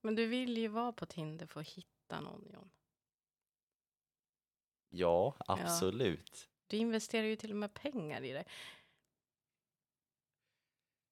Men 0.00 0.14
du 0.14 0.26
vill 0.26 0.58
ju 0.58 0.68
vara 0.68 0.92
på 0.92 1.06
Tinder 1.06 1.46
för 1.46 1.60
att 1.60 1.68
hitta 1.68 2.20
någon, 2.20 2.50
John. 2.54 2.70
Ja, 4.88 5.34
absolut. 5.38 6.48
Du 6.66 6.76
investerar 6.76 7.26
ju 7.26 7.36
till 7.36 7.50
och 7.50 7.56
med 7.56 7.74
pengar 7.74 8.22
i 8.24 8.32
det. 8.32 8.44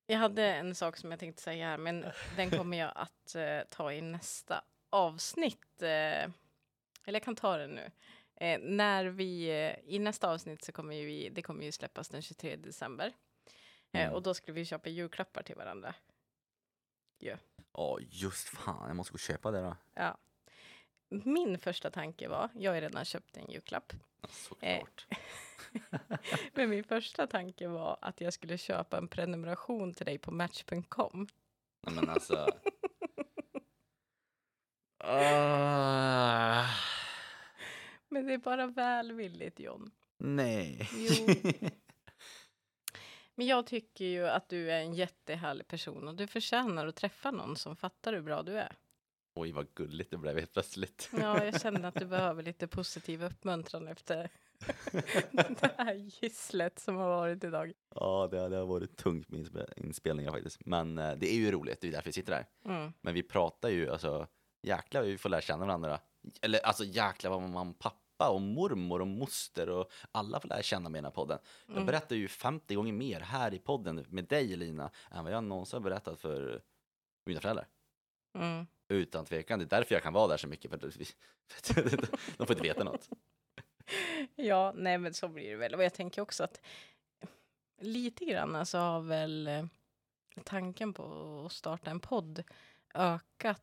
Jag 0.07 0.19
hade 0.19 0.43
en 0.55 0.75
sak 0.75 0.97
som 0.97 1.11
jag 1.11 1.21
tänkte 1.21 1.43
säga 1.43 1.67
här, 1.67 1.79
men 1.79 2.05
den 2.37 2.51
kommer 2.51 2.77
jag 2.79 2.93
att 2.97 3.35
eh, 3.35 3.61
ta 3.71 3.93
i 3.93 4.01
nästa 4.01 4.65
avsnitt. 4.91 5.83
Eh, 5.83 6.31
eller 7.05 7.17
jag 7.19 7.25
kan 7.25 7.37
ta 7.37 7.57
den 7.57 7.71
nu. 7.75 7.91
Eh, 8.37 8.61
när 8.61 9.05
vi, 9.05 9.49
eh, 9.51 9.95
I 9.95 9.99
nästa 9.99 10.31
avsnitt 10.31 10.65
så 10.65 10.73
kommer 10.73 10.95
ju 10.97 11.07
vi, 11.07 11.29
det 11.29 11.43
kommer 11.43 11.65
ju 11.65 11.73
släppas 11.73 12.09
den 12.09 12.23
23 12.23 12.57
december. 12.57 13.07
Eh, 13.93 14.01
Mm. 14.03 14.15
och 14.15 14.23
då 14.23 14.35
skulle 14.35 14.55
vi 14.55 14.65
köpa 14.65 14.89
julklappar 14.89 15.43
till 15.43 15.57
varandra. 15.57 15.95
Ja, 17.19 17.99
just 18.01 18.49
fan, 18.49 18.87
jag 18.89 18.97
måste 18.97 19.13
gå 19.13 19.15
och 19.17 19.21
köpa 19.21 19.51
det 19.51 19.61
då. 19.61 19.77
Ja. 19.95 20.19
Min 21.09 21.59
första 21.59 21.91
tanke 21.91 22.29
var, 22.29 22.49
jag 22.55 22.73
har 22.75 22.81
redan 22.81 23.05
köpt 23.05 23.37
en 23.37 23.51
julklapp. 23.51 23.93
Såklart. 24.29 25.07
Men 26.55 26.71
min 26.71 26.85
första 26.85 27.27
tanke 27.27 27.69
var 27.69 27.99
att 28.03 28.21
jag 28.21 28.33
skulle 28.33 28.59
köpa 28.59 28.99
en 28.99 29.09
prenumeration 29.09 29.95
till 29.95 30.07
dig 30.07 30.19
på 30.19 30.31
Match.com. 30.31 31.27
Nej, 31.87 31.95
men 31.95 32.11
alltså. 32.11 32.47
Ah, 35.07 36.67
Men 38.09 38.27
det 38.27 38.35
är 38.35 38.39
bara 38.39 38.67
välvilligt 38.67 39.61
John. 39.61 39.91
nej. 40.19 40.89
Jo. 40.97 41.27
Men 43.35 43.47
jag 43.47 43.67
tycker 43.67 44.05
ju 44.05 44.27
att 44.29 44.49
du 44.49 44.71
är 44.71 44.81
en 44.81 44.95
jättehärlig 44.95 45.67
person 45.69 46.09
och 46.09 46.15
du 46.15 46.27
förtjänar 46.27 46.87
att 46.87 46.97
träffa 46.97 47.31
någon 47.31 47.57
som 47.57 47.77
fattar 47.77 48.13
hur 48.13 48.21
bra 48.23 48.43
du 48.43 48.59
är. 48.59 48.77
Oj, 49.35 49.53
vad 49.53 49.75
gulligt 49.75 50.11
det 50.11 50.17
blev 50.17 50.39
helt 50.39 50.53
plötsligt. 50.53 51.11
Ja, 51.21 51.45
jag 51.45 51.61
känner 51.61 51.89
att 51.89 51.95
du 51.95 52.07
behöver 52.07 52.43
lite 52.43 52.67
positiv 52.67 53.25
uppmuntran 53.25 53.89
efter 53.89 54.31
det 55.61 55.75
här 55.79 55.95
gisslet 55.95 56.79
som 56.79 56.97
har 56.97 57.09
varit 57.09 57.45
idag. 57.45 57.73
Ja, 57.95 58.29
det, 58.31 58.49
det 58.49 58.57
har 58.57 58.67
varit 58.67 58.97
tungt 58.97 59.29
med 59.29 59.41
inspe- 59.41 59.73
inspelningar 59.77 60.31
faktiskt. 60.33 60.67
Men 60.67 60.99
eh, 60.99 61.13
det 61.17 61.33
är 61.33 61.37
ju 61.37 61.51
roligt, 61.51 61.81
det 61.81 61.89
är 61.89 61.93
därför 61.93 62.07
vi 62.09 62.13
sitter 62.13 62.33
här. 62.33 62.47
Mm. 62.65 62.93
Men 63.01 63.15
vi 63.15 63.23
pratar 63.23 63.69
ju, 63.69 63.91
alltså 63.91 64.27
jäklar 64.65 65.03
vi 65.03 65.19
får 65.19 65.29
lära 65.29 65.41
känna 65.41 65.67
varandra. 65.67 66.01
Eller 66.43 66.59
alltså 66.67 66.85
jäklar 66.85 67.31
vad 67.31 67.43
mamma 67.43 67.71
och 67.71 67.79
pappa 67.79 68.29
och 68.31 68.41
mormor 68.41 69.01
och 69.01 69.07
moster 69.07 69.69
och 69.69 69.91
alla 70.13 70.41
får 70.41 70.49
lära 70.49 70.63
känna 70.63 70.89
mig 70.89 70.99
i 70.99 71.01
den 71.01 71.05
här 71.05 71.11
podden. 71.13 71.39
Jag 71.67 71.75
Mm. 71.75 71.87
berättar 71.87 72.17
ju 72.17 72.29
50 72.29 72.75
gånger 72.75 72.93
mer 72.93 73.21
här 73.21 73.55
i 73.55 73.59
podden 73.59 74.07
med 74.09 74.25
dig 74.25 74.53
Elina 74.53 74.91
än 75.11 75.25
vad 75.25 75.33
jag 75.33 75.45
någonsin 75.45 75.77
har 75.77 75.91
berättat 75.91 76.21
för 76.21 76.63
mina 77.27 77.41
föräldrar. 77.41 77.67
Mm. 78.39 78.67
Utan 78.89 79.25
tvekan, 79.25 79.59
det 79.59 79.65
är 79.65 79.69
därför 79.79 79.95
jag 79.95 80.03
kan 80.03 80.13
vara 80.13 80.29
där 80.29 80.37
så 80.37 80.49
mycket. 80.49 80.71
För 80.71 80.79
de 82.39 82.47
får 82.47 82.51
inte 82.57 82.63
veta 82.69 82.85
något. 82.85 83.09
Ja, 84.35 84.73
nej 84.77 84.99
men 84.99 85.15
så 85.15 85.29
blir 85.29 85.51
det 85.51 85.57
väl. 85.57 85.75
Och 85.75 85.85
jag 85.85 85.95
tänker 85.95 86.23
också 86.23 86.45
att 86.45 86.61
lite 87.81 88.25
grann 88.25 88.67
så 88.67 88.79
har 88.79 89.01
väl 89.01 89.47
eh, 89.47 89.65
tanken 90.45 90.93
på 90.93 91.03
att 91.47 91.53
starta 91.53 91.91
en 91.91 92.01
podd 92.01 92.43
ökat 92.95 93.63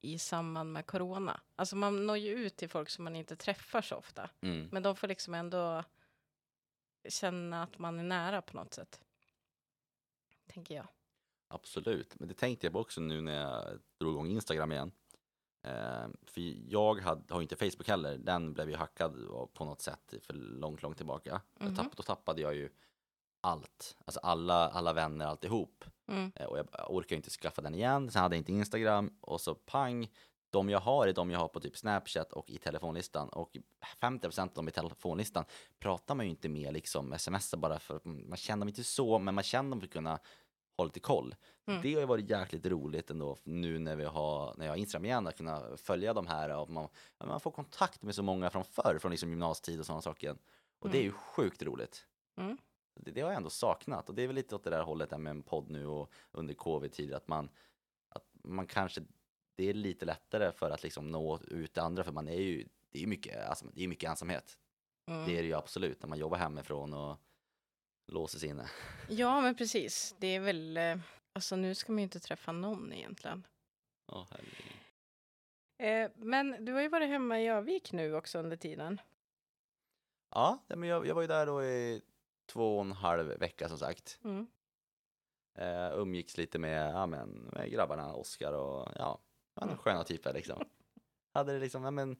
i 0.00 0.18
samband 0.18 0.72
med 0.72 0.86
corona. 0.86 1.40
Alltså 1.56 1.76
man 1.76 2.06
når 2.06 2.16
ju 2.16 2.30
ut 2.34 2.56
till 2.56 2.68
folk 2.68 2.88
som 2.90 3.04
man 3.04 3.16
inte 3.16 3.36
träffar 3.36 3.82
så 3.82 3.96
ofta. 3.96 4.30
Mm. 4.40 4.68
Men 4.72 4.82
de 4.82 4.96
får 4.96 5.08
liksom 5.08 5.34
ändå 5.34 5.84
känna 7.08 7.62
att 7.62 7.78
man 7.78 7.98
är 7.98 8.02
nära 8.04 8.42
på 8.42 8.56
något 8.56 8.74
sätt. 8.74 9.00
Tänker 10.46 10.74
jag. 10.74 10.86
Absolut, 11.48 12.18
men 12.18 12.28
det 12.28 12.34
tänkte 12.34 12.66
jag 12.66 12.72
på 12.72 12.80
också 12.80 13.00
nu 13.00 13.20
när 13.20 13.34
jag 13.40 13.78
drog 13.98 14.12
igång 14.12 14.26
Instagram 14.28 14.72
igen. 14.72 14.92
Eh, 15.62 16.08
för 16.24 16.70
jag 16.72 17.00
hade, 17.00 17.34
har 17.34 17.42
inte 17.42 17.56
Facebook 17.56 17.88
heller, 17.88 18.18
den 18.18 18.52
blev 18.52 18.70
ju 18.70 18.76
hackad 18.76 19.12
på 19.52 19.64
något 19.64 19.80
sätt 19.82 20.14
för 20.22 20.32
långt, 20.34 20.82
långt 20.82 20.96
tillbaka. 20.96 21.40
Jag 21.58 21.66
Mhm. 21.66 21.76
tapp, 21.76 21.96
då 21.96 22.02
tappade 22.02 22.42
jag 22.42 22.54
ju 22.54 22.70
allt, 23.40 23.96
alltså 24.04 24.20
alla, 24.20 24.68
alla 24.68 24.92
vänner, 24.92 25.26
alltihop. 25.26 25.84
Mm. 26.08 26.32
Eh, 26.34 26.46
och 26.46 26.58
jag 26.58 26.66
orkar 26.88 27.16
inte 27.16 27.30
skaffa 27.30 27.62
den 27.62 27.74
igen, 27.74 28.10
sen 28.10 28.22
hade 28.22 28.36
jag 28.36 28.40
inte 28.40 28.52
Instagram 28.52 29.10
och 29.20 29.40
så 29.40 29.54
pang, 29.54 30.08
de 30.50 30.70
jag 30.70 30.80
har 30.80 31.06
är 31.06 31.12
de 31.12 31.30
jag 31.30 31.38
har 31.38 31.48
på 31.48 31.60
typ 31.60 31.76
Snapchat 31.76 32.32
och 32.32 32.50
i 32.50 32.58
telefonlistan 32.58 33.28
och 33.28 33.56
50% 34.00 34.42
av 34.42 34.48
dem 34.48 34.68
i 34.68 34.70
telefonlistan 34.70 35.44
pratar 35.78 36.14
man 36.14 36.26
ju 36.26 36.30
inte 36.30 36.48
med 36.48 36.72
liksom 36.72 37.14
smsar 37.18 37.58
bara 37.58 37.78
för 37.78 37.96
att 37.96 38.04
man 38.04 38.36
känner 38.36 38.60
dem 38.60 38.68
inte 38.68 38.84
så, 38.84 39.18
men 39.18 39.34
man 39.34 39.44
känner 39.44 39.70
dem 39.70 39.80
för 39.80 39.86
att 39.86 39.92
kunna 39.92 40.18
ha 40.76 40.84
lite 40.84 41.00
koll. 41.00 41.34
Mm. 41.66 41.82
Det 41.82 41.94
har 41.94 42.00
ju 42.00 42.06
varit 42.06 42.30
jäkligt 42.30 42.66
roligt 42.66 43.10
ändå 43.10 43.38
nu 43.44 43.78
när 43.78 43.96
vi 43.96 44.04
har, 44.04 44.54
när 44.56 44.66
jag 44.66 44.72
har 44.72 44.76
Instagram 44.76 45.04
igen, 45.04 45.26
att 45.26 45.36
kunna 45.36 45.76
följa 45.76 46.14
de 46.14 46.26
här 46.26 46.56
och 46.56 46.70
man, 46.70 46.88
man 47.24 47.40
får 47.40 47.50
kontakt 47.50 48.02
med 48.02 48.14
så 48.14 48.22
många 48.22 48.50
från 48.50 48.64
förr, 48.64 48.98
från 49.00 49.10
liksom 49.10 49.30
gymnasietid 49.30 49.80
och 49.80 49.86
sådana 49.86 50.02
saker. 50.02 50.36
Och 50.78 50.90
det 50.90 50.98
är 50.98 51.02
ju 51.02 51.12
sjukt 51.12 51.62
roligt. 51.62 52.06
Mm. 52.36 52.58
Det, 52.94 53.10
det 53.10 53.20
har 53.20 53.28
jag 53.28 53.36
ändå 53.36 53.50
saknat 53.50 54.08
och 54.08 54.14
det 54.14 54.22
är 54.22 54.26
väl 54.26 54.36
lite 54.36 54.54
åt 54.54 54.64
det 54.64 54.70
där 54.70 54.82
hållet 54.82 55.10
där 55.10 55.18
med 55.18 55.30
en 55.30 55.42
podd 55.42 55.70
nu 55.70 55.86
och 55.86 56.12
under 56.32 56.54
covid-tider 56.54 57.16
att 57.16 57.28
man, 57.28 57.50
att 58.08 58.24
man 58.32 58.66
kanske, 58.66 59.02
det 59.54 59.64
är 59.64 59.74
lite 59.74 60.04
lättare 60.06 60.52
för 60.52 60.70
att 60.70 60.82
liksom 60.82 61.08
nå 61.10 61.40
ut 61.48 61.72
till 61.72 61.82
andra 61.82 62.04
för 62.04 62.12
man 62.12 62.28
är 62.28 62.40
ju, 62.40 62.68
det 62.90 63.02
är 63.02 63.06
mycket, 63.06 63.48
alltså, 63.48 63.66
det 63.74 63.84
är 63.84 63.88
mycket 63.88 64.10
ensamhet. 64.10 64.58
Mm. 65.06 65.26
Det 65.26 65.38
är 65.38 65.42
det 65.42 65.48
ju 65.48 65.54
absolut 65.54 66.02
när 66.02 66.08
man 66.08 66.18
jobbar 66.18 66.38
hemifrån 66.38 66.94
och 66.94 67.18
låser 68.06 68.38
sig 68.38 68.48
inne. 68.48 68.70
Ja, 69.08 69.40
men 69.40 69.54
precis. 69.54 70.14
Det 70.18 70.26
är 70.26 70.40
väl... 70.40 70.76
eh, 70.76 70.98
Alltså 71.32 71.56
nu 71.56 71.74
ska 71.74 71.92
man 71.92 71.98
ju 71.98 72.02
inte 72.04 72.20
träffa 72.20 72.52
någon 72.52 72.92
egentligen. 72.92 73.46
Herregud. 74.08 74.54
Eh, 75.78 76.10
men 76.16 76.64
du 76.64 76.72
har 76.72 76.80
ju 76.80 76.88
varit 76.88 77.08
hemma 77.08 77.40
i 77.40 77.48
Övik 77.48 77.92
nu 77.92 78.14
också 78.14 78.38
under 78.38 78.56
tiden. 78.56 79.00
Ja, 80.30 80.58
men 80.68 80.82
jag, 80.82 81.06
jag 81.06 81.14
var 81.14 81.22
ju 81.22 81.28
där 81.28 81.46
då 81.46 81.64
i 81.64 82.02
två 82.52 82.76
och 82.76 82.84
en 82.84 82.92
halv 82.92 83.26
vecka 83.26 83.68
som 83.68 83.78
sagt. 83.78 84.18
Mm. 84.24 84.46
Eh, 85.58 85.98
umgicks 85.98 86.36
lite 86.36 86.58
med, 86.58 86.94
ja, 86.94 87.06
men, 87.06 87.28
med 87.28 87.70
grabbarna, 87.70 88.14
Oskar 88.14 88.52
och 88.52 88.88
ja, 88.94 89.20
Mm. 89.62 89.76
sköna 89.76 90.04
typer 90.04 90.32
liksom. 90.32 90.64
Hade 91.34 91.52
det 91.52 91.58
liksom, 91.58 91.84
ja 91.84 91.90
men, 91.90 92.16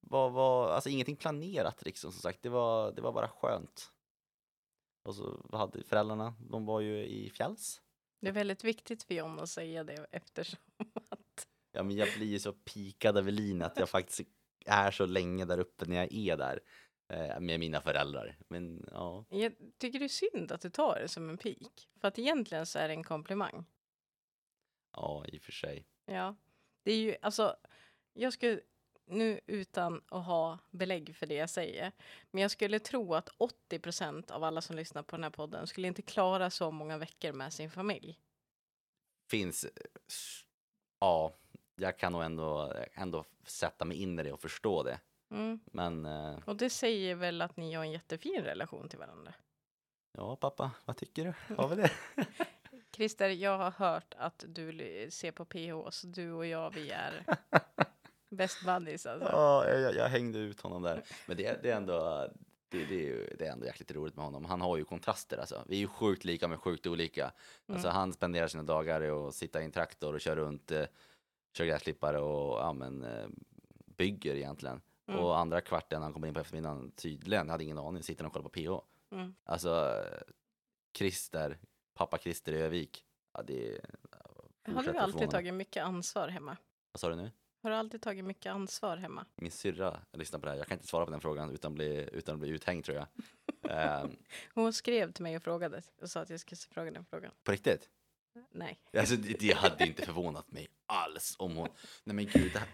var, 0.00 0.30
var, 0.30 0.70
alltså 0.70 0.90
ingenting 0.90 1.16
planerat 1.16 1.84
liksom 1.84 2.12
som 2.12 2.20
sagt, 2.20 2.42
det 2.42 2.48
var, 2.48 2.92
det 2.92 3.02
var 3.02 3.12
bara 3.12 3.28
skönt. 3.28 3.92
Och 5.04 5.14
så 5.14 5.46
hade 5.52 5.84
föräldrarna, 5.84 6.34
de 6.50 6.66
var 6.66 6.80
ju 6.80 7.04
i 7.04 7.30
fjälls. 7.30 7.80
Det 8.20 8.28
är 8.28 8.32
väldigt 8.32 8.64
viktigt 8.64 9.02
för 9.02 9.14
John 9.14 9.38
att 9.38 9.48
säga 9.48 9.84
det 9.84 10.06
eftersom 10.10 10.58
att... 11.08 11.48
Ja 11.72 11.82
men 11.82 11.96
jag 11.96 12.08
blir 12.16 12.26
ju 12.26 12.38
så 12.38 12.52
pikad 12.52 13.18
av 13.18 13.28
Elin 13.28 13.62
att 13.62 13.78
jag 13.78 13.88
faktiskt 13.88 14.20
är 14.66 14.90
så 14.90 15.06
länge 15.06 15.44
där 15.44 15.58
uppe 15.58 15.86
när 15.86 15.96
jag 15.96 16.12
är 16.12 16.36
där 16.36 16.60
med 17.40 17.60
mina 17.60 17.80
föräldrar. 17.80 18.36
Men 18.48 18.88
ja, 18.92 19.24
Jag 19.28 19.52
tycker 19.78 19.98
det 19.98 20.04
är 20.04 20.08
synd 20.08 20.52
att 20.52 20.60
du 20.60 20.70
tar 20.70 20.98
det 21.00 21.08
som 21.08 21.30
en 21.30 21.38
pik. 21.38 21.88
För 22.00 22.08
att 22.08 22.18
egentligen 22.18 22.66
så 22.66 22.78
är 22.78 22.88
det 22.88 22.94
en 22.94 23.04
komplimang. 23.04 23.64
ja 24.92 25.24
i 25.28 25.38
och 25.38 25.42
för 25.42 25.52
sig. 25.52 25.86
Ja. 26.06 26.34
Det 26.82 26.92
är 26.92 26.96
ju, 26.96 27.16
alltså, 27.22 27.56
jag 28.12 28.32
skulle, 28.32 28.60
nu 29.04 29.40
utan 29.46 30.02
att 30.08 30.26
ha 30.26 30.58
belägg 30.70 31.16
för 31.16 31.26
det 31.26 31.34
jag 31.34 31.50
säger, 31.50 31.92
men 32.30 32.42
jag 32.42 32.50
skulle 32.50 32.78
tro 32.78 33.14
att 33.14 33.28
80 33.36 33.78
procent 33.78 34.30
av 34.30 34.44
alla 34.44 34.60
som 34.60 34.76
lyssnar 34.76 35.02
på 35.02 35.16
den 35.16 35.24
här 35.24 35.30
podden 35.30 35.66
skulle 35.66 35.88
inte 35.88 36.02
klara 36.02 36.50
så 36.50 36.70
många 36.70 36.98
veckor 36.98 37.32
med 37.32 37.52
sin 37.52 37.70
familj. 37.70 38.18
Finns, 39.30 39.64
eh, 39.64 39.70
ja, 41.00 41.32
jag 41.76 41.98
kan 41.98 42.12
nog 42.12 42.22
ändå, 42.22 42.74
ändå 42.92 43.24
sätta 43.44 43.84
mig 43.84 43.96
in 44.02 44.18
i 44.18 44.22
det 44.22 44.32
och 44.32 44.40
förstå 44.40 44.82
det. 44.82 45.00
Mm. 45.32 45.60
Men 45.64 46.06
eh, 46.06 46.38
Och 46.46 46.56
det 46.56 46.70
säger 46.70 47.14
väl 47.14 47.42
att 47.42 47.56
ni 47.56 47.72
har 47.74 47.84
en 47.84 47.90
jättefin 47.90 48.42
relation 48.44 48.88
till 48.88 48.98
varandra. 48.98 49.34
ja 50.12 50.36
pappa, 50.36 50.70
vad 50.84 50.96
tycker 50.96 51.24
du? 51.24 51.54
Har 51.54 51.68
vi 51.68 51.76
det? 51.76 51.90
Christer, 52.96 53.28
jag 53.28 53.58
har 53.58 53.70
hört 53.70 54.14
att 54.18 54.44
du 54.48 54.72
ser 55.10 55.32
på 55.32 55.44
PH, 55.44 55.90
så 55.90 56.06
du 56.06 56.32
och 56.32 56.46
jag, 56.46 56.70
vi 56.74 56.90
är... 56.90 57.24
Best 58.30 58.64
buddies 58.64 59.06
alltså. 59.06 59.28
Ja, 59.32 59.68
jag, 59.68 59.94
jag 59.94 60.08
hängde 60.08 60.38
ut 60.38 60.60
honom 60.60 60.82
där. 60.82 61.02
Men 61.26 61.36
det, 61.36 61.62
det 61.62 61.70
är 61.70 61.76
ändå 61.76 62.28
det, 62.68 62.84
det, 62.84 62.94
är 62.94 63.06
ju, 63.06 63.36
det 63.38 63.46
är 63.46 63.52
ändå 63.52 63.66
jäkligt 63.66 63.92
roligt 63.92 64.16
med 64.16 64.24
honom. 64.24 64.44
Han 64.44 64.60
har 64.60 64.76
ju 64.76 64.84
kontraster 64.84 65.38
alltså. 65.38 65.64
Vi 65.68 65.76
är 65.76 65.80
ju 65.80 65.88
sjukt 65.88 66.24
lika 66.24 66.48
men 66.48 66.58
sjukt 66.58 66.86
olika. 66.86 67.32
Alltså 67.66 67.88
Mm. 67.88 67.96
han 67.96 68.12
spenderar 68.12 68.48
sina 68.48 68.62
dagar 68.62 69.02
i 69.02 69.10
att 69.10 69.34
sitta 69.34 69.60
i 69.62 69.64
en 69.64 69.72
traktor 69.72 70.14
och 70.14 70.20
köra 70.20 70.36
runt, 70.36 70.70
eh, 70.70 70.84
kör 71.56 71.64
gräsklippare 71.64 72.18
och 72.18 72.58
ja, 72.60 72.72
men, 72.72 73.02
eh, 73.04 73.26
bygger 73.96 74.34
egentligen. 74.34 74.80
Mm. 75.06 75.20
Och 75.20 75.38
andra 75.38 75.60
kvarten 75.60 76.00
när 76.00 76.04
han 76.06 76.12
kommer 76.12 76.28
in 76.28 76.34
på 76.34 76.40
eftermiddagen, 76.40 76.90
tydligen, 76.90 77.48
hade 77.48 77.64
ingen 77.64 77.78
aning, 77.78 78.02
sitter 78.02 78.26
och 78.26 78.32
kollar 78.32 78.48
på 78.48 78.48
PH. 78.48 78.84
Mm. 79.14 79.34
Alltså, 79.44 80.02
Christer, 80.96 81.58
pappa 81.94 82.18
Christer 82.18 82.52
i 82.52 82.56
Övik. 82.56 83.04
Ja, 83.32 83.42
det 83.42 83.80
Har 84.66 84.82
du 84.82 84.90
att 84.90 84.96
alltid 84.96 85.30
tagit 85.30 85.54
mycket 85.54 85.84
ansvar 85.84 86.28
hemma? 86.28 86.56
Vad 86.92 87.00
sa 87.00 87.08
du 87.08 87.16
nu? 87.16 87.30
Har 87.62 87.70
du 87.70 87.76
alltid 87.76 88.02
tagit 88.02 88.24
mycket 88.24 88.52
ansvar 88.52 88.96
hemma? 88.96 89.26
Min 89.36 89.50
syrra 89.50 90.00
lyssnar 90.12 90.40
på 90.40 90.46
det 90.46 90.52
här. 90.52 90.58
Jag 90.58 90.66
kan 90.66 90.76
inte 90.76 90.86
svara 90.86 91.04
på 91.04 91.10
den 91.10 91.20
frågan 91.20 91.50
utan 91.50 91.74
bli, 91.74 92.08
utan 92.12 92.34
att 92.34 92.40
bli 92.40 92.48
uthängd 92.48 92.84
tror 92.84 92.96
jag. 92.96 93.06
Ehm, 93.70 94.16
Hon 94.54 94.72
skrev 94.72 95.12
till 95.12 95.22
mig 95.22 95.36
och 95.36 95.42
frågade 95.42 95.82
och 96.02 96.10
sa 96.10 96.20
att 96.20 96.30
jag 96.30 96.40
skulle 96.40 96.58
fråga 96.58 96.90
den 96.90 97.04
frågan. 97.04 97.32
på 97.44 97.52
riktigt? 97.52 97.88
Nej. 98.50 98.80
Alltså, 98.98 99.16
det, 99.16 99.40
det 99.40 99.52
hade 99.52 99.86
inte 99.86 100.02
förvånat 100.02 100.52
mig 100.52 100.68
alls 100.86 101.36
om 101.38 101.56
hon... 101.56 101.68
Nej 102.04 102.16
men 102.16 102.26
gud 102.26 102.52
det, 102.52 102.58
här, 102.58 102.68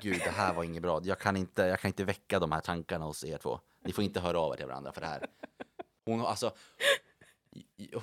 gud, 0.00 0.20
det 0.24 0.30
här 0.30 0.54
var 0.54 0.64
inget 0.64 0.82
bra. 0.82 1.00
Jag 1.04 1.18
kan, 1.18 1.36
inte, 1.36 1.62
jag 1.62 1.80
kan 1.80 1.88
inte 1.88 2.04
väcka 2.04 2.38
de 2.38 2.52
här 2.52 2.60
tankarna 2.60 3.04
hos 3.04 3.24
er 3.24 3.38
två. 3.38 3.60
Ni 3.84 3.92
får 3.92 4.04
inte 4.04 4.20
höra 4.20 4.38
av 4.40 4.52
er 4.52 4.56
till 4.56 4.66
varandra 4.66 4.92
för 4.92 5.00
det 5.00 5.06
här. 5.06 5.26
Hon 6.04 6.20
har 6.20 6.26
alltså... 6.26 6.52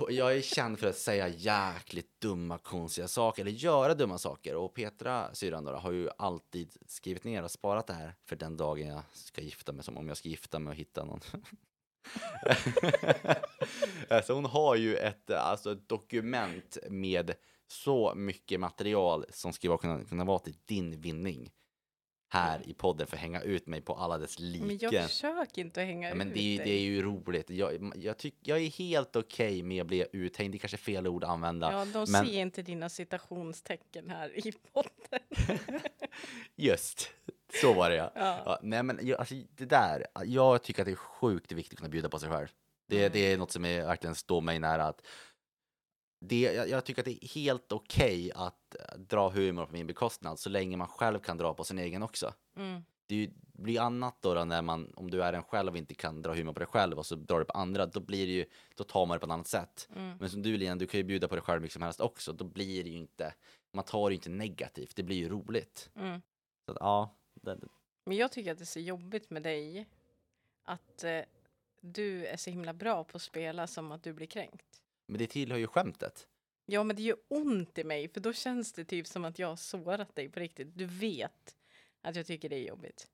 Jag 0.10 0.38
är 0.38 0.42
känd 0.42 0.80
för 0.80 0.88
att 0.88 0.98
säga 0.98 1.28
jäkligt 1.28 2.22
dumma, 2.22 2.58
konstiga 2.58 3.08
saker, 3.08 3.42
eller 3.42 3.52
göra 3.52 3.94
dumma 3.94 4.18
saker. 4.18 4.56
Och 4.56 4.74
Petra, 4.74 5.34
syrran 5.34 5.64
då, 5.64 5.72
har 5.72 5.92
ju 5.92 6.10
alltid 6.18 6.78
skrivit 6.88 7.24
ner 7.24 7.44
och 7.44 7.52
sparat 7.52 7.88
det 7.88 7.94
här 7.94 8.16
för 8.26 8.36
den 8.36 8.58
dagen 8.58 8.88
jag 8.88 9.02
ska 9.14 9.42
gifta 9.42 9.72
mig, 9.72 9.84
som 9.84 9.98
om 9.98 10.08
jag 10.08 10.18
ska 10.18 10.30
gifta 10.30 10.60
mig 10.60 10.72
och 10.72 10.78
hitta 10.78 11.06
någon. 11.06 11.20
Så 14.24 14.34
hon 14.34 14.46
har 14.46 14.76
ju 14.76 14.96
ett, 14.96 15.30
alltså, 15.30 15.72
ett 15.72 15.90
dokument 15.90 16.78
med 16.90 17.34
så 17.68 18.16
mycket 18.16 18.60
material 18.60 19.26
som 19.30 19.54
ska 19.54 19.78
kunna, 19.78 20.04
kunna 20.04 20.24
vara 20.24 20.40
till 20.40 20.56
din 20.66 21.02
vinning 21.02 21.52
här 22.32 22.70
i 22.70 22.74
podden 22.74 23.08
för 23.08 23.16
att 23.16 23.22
hänga 23.22 23.42
ut 23.42 23.68
mig 23.68 23.82
på 23.82 23.94
alla 23.96 24.18
dess 24.18 24.40
Men 24.40 24.78
jag 24.82 25.04
försöker 25.10 25.62
inte 25.62 25.82
att 25.82 25.88
hänga 25.88 26.10
Ja, 26.10 26.16
men 26.16 26.28
ut 26.28 26.34
det, 26.34 26.40
dig. 26.40 26.58
det 26.58 26.72
är 26.72 26.80
ju 26.82 27.02
roligt. 27.02 27.50
Jag, 27.50 27.92
jag, 27.96 28.18
tyck, 28.18 28.36
jag 28.44 28.58
är 28.60 28.70
helt 28.70 29.16
okej 29.16 29.64
med 29.64 29.82
att 29.82 29.88
bli 29.88 30.06
uthängd. 30.14 30.54
Det 30.54 30.58
är 30.58 30.60
kanske 30.60 30.76
är 30.76 30.80
fel 30.80 31.08
ord 31.08 31.24
att 31.24 31.30
använda. 31.30 31.72
Ja, 31.72 31.86
de 31.86 32.12
men- 32.12 32.26
ser 32.26 32.40
inte 32.42 32.62
dina 32.62 32.90
citationstecken 32.90 34.10
här 34.10 34.48
i 34.48 34.52
podden. 34.74 35.50
Just, 36.56 37.10
så 37.62 37.74
var 37.74 37.90
det 37.90 37.96
ja. 37.96 38.12
Ja. 38.16 38.42
ja 38.46 38.60
nej 38.64 38.84
men 38.84 39.00
jag, 39.02 39.20
alltså, 39.20 39.36
det 39.56 39.66
där, 39.66 40.06
jag 40.26 40.64
tycker 40.64 40.82
att 40.82 40.86
det 40.86 40.92
är 40.92 40.96
sjukt 40.96 41.52
viktigt 41.52 41.74
att 41.74 41.78
kunna 41.80 41.90
bjuda 41.90 42.10
på 42.10 42.20
sig 42.20 42.30
själv. 42.30 42.48
Det, 42.88 43.00
Mm. 43.00 43.10
det 43.14 43.20
är 43.34 43.38
något 43.38 43.52
som 43.52 43.66
är, 43.66 43.86
verkligen 43.86 44.16
står 44.16 44.42
mig 44.42 44.60
nära. 44.60 44.84
Att 44.86 45.02
det, 46.20 46.42
jag, 46.42 46.70
jag 46.70 46.86
tycker 46.86 47.02
att 47.02 47.06
det 47.06 47.26
är 47.26 47.28
helt 47.28 47.72
okej 47.72 48.32
att 48.36 48.76
eh, 48.76 49.00
dra 49.00 49.30
humor 49.30 49.66
på 49.66 49.74
min 49.74 49.88
bekostnad 49.88 50.40
så 50.40 50.50
länge 50.50 50.78
man 50.78 50.88
själv 50.88 51.20
kan 51.20 51.38
dra 51.38 51.54
på 51.54 51.64
sin 51.64 51.80
egen 51.80 52.04
också. 52.04 52.34
Mm. 52.56 52.82
Det 53.08 53.30
blir 53.54 53.82
annat 53.82 54.22
då, 54.22 54.34
då 54.34 54.44
när 54.44 54.62
man, 54.62 54.94
om 54.96 55.12
du 55.12 55.24
är 55.24 55.34
en 55.34 55.44
själv 55.44 55.72
och 55.72 55.78
inte 55.78 55.94
kan 55.94 56.22
dra 56.22 56.34
humor 56.34 56.54
på 56.54 56.60
dig 56.60 56.68
själv 56.68 56.98
och 56.98 57.06
så 57.06 57.16
drar 57.16 57.40
du 57.40 57.46
på 57.46 57.54
andra, 57.54 57.86
då 57.86 58.00
blir 58.00 58.28
det 58.28 58.34
ju, 58.34 58.46
då 58.76 58.84
tar 58.84 59.06
man 59.06 59.16
det 59.16 59.20
på 59.20 59.26
ett 59.26 59.32
annat 59.32 59.48
sätt. 59.48 59.90
Mm. 59.96 60.18
Men 60.18 60.30
som 60.30 60.42
du 60.42 60.58
Lina, 60.58 60.76
du 60.76 60.88
kan 60.88 60.98
ju 60.98 61.04
bjuda 61.04 61.28
på 61.28 61.36
dig 61.36 61.44
själv 61.44 61.62
mycket 61.62 61.74
som 61.74 61.82
helst 61.82 62.00
också, 62.00 62.34
då 62.34 62.46
blir 62.46 62.84
det 62.84 62.90
ju 62.90 62.98
inte, 62.98 63.34
man 63.72 63.86
tar 63.86 64.10
det 64.10 64.14
ju 64.14 64.16
inte 64.16 64.30
negativt, 64.30 64.96
det 64.96 65.04
blir 65.04 65.18
ju 65.18 65.30
roligt. 65.30 65.90
Mm. 65.96 66.22
Så 66.66 66.72
att, 66.72 66.78
ja, 66.82 67.16
det, 67.34 67.60
Men 68.06 68.18
jag 68.18 68.32
tycker 68.32 68.52
att 68.52 68.58
det 68.58 68.64
är 68.64 68.66
så 68.66 68.80
jobbigt 68.80 69.30
med 69.30 69.44
dig 69.44 69.86
att 70.64 71.04
eh, 71.04 71.22
du 71.82 72.26
är 72.26 72.38
så 72.38 72.50
himla 72.50 72.74
bra 72.74 73.04
på 73.04 73.16
att 73.16 73.22
spela 73.22 73.68
som 73.68 73.92
att 73.92 74.04
du 74.04 74.14
blir 74.14 74.28
kränkt. 74.28 74.82
Men 75.10 75.18
det 75.18 75.28
tillhör 75.28 75.58
ju 75.58 75.68
skämtet. 75.68 76.28
Ja, 76.66 76.84
men 76.84 76.96
det 76.96 77.02
gör 77.02 77.18
ont 77.28 77.78
i 77.78 77.84
mig, 77.84 78.08
för 78.10 78.20
då 78.20 78.34
känns 78.34 78.74
det 78.74 78.86
typ 78.86 79.08
som 79.08 79.26
att 79.26 79.40
jag 79.40 79.48
har 79.48 79.56
sårat 79.56 80.16
dig 80.16 80.30
på 80.30 80.40
riktigt. 80.40 80.78
Du 80.78 80.86
vet 80.86 81.56
att 82.02 82.16
jag 82.16 82.26
tycker 82.26 82.50
det 82.50 82.56
är 82.56 82.68
jobbigt. 82.68 83.08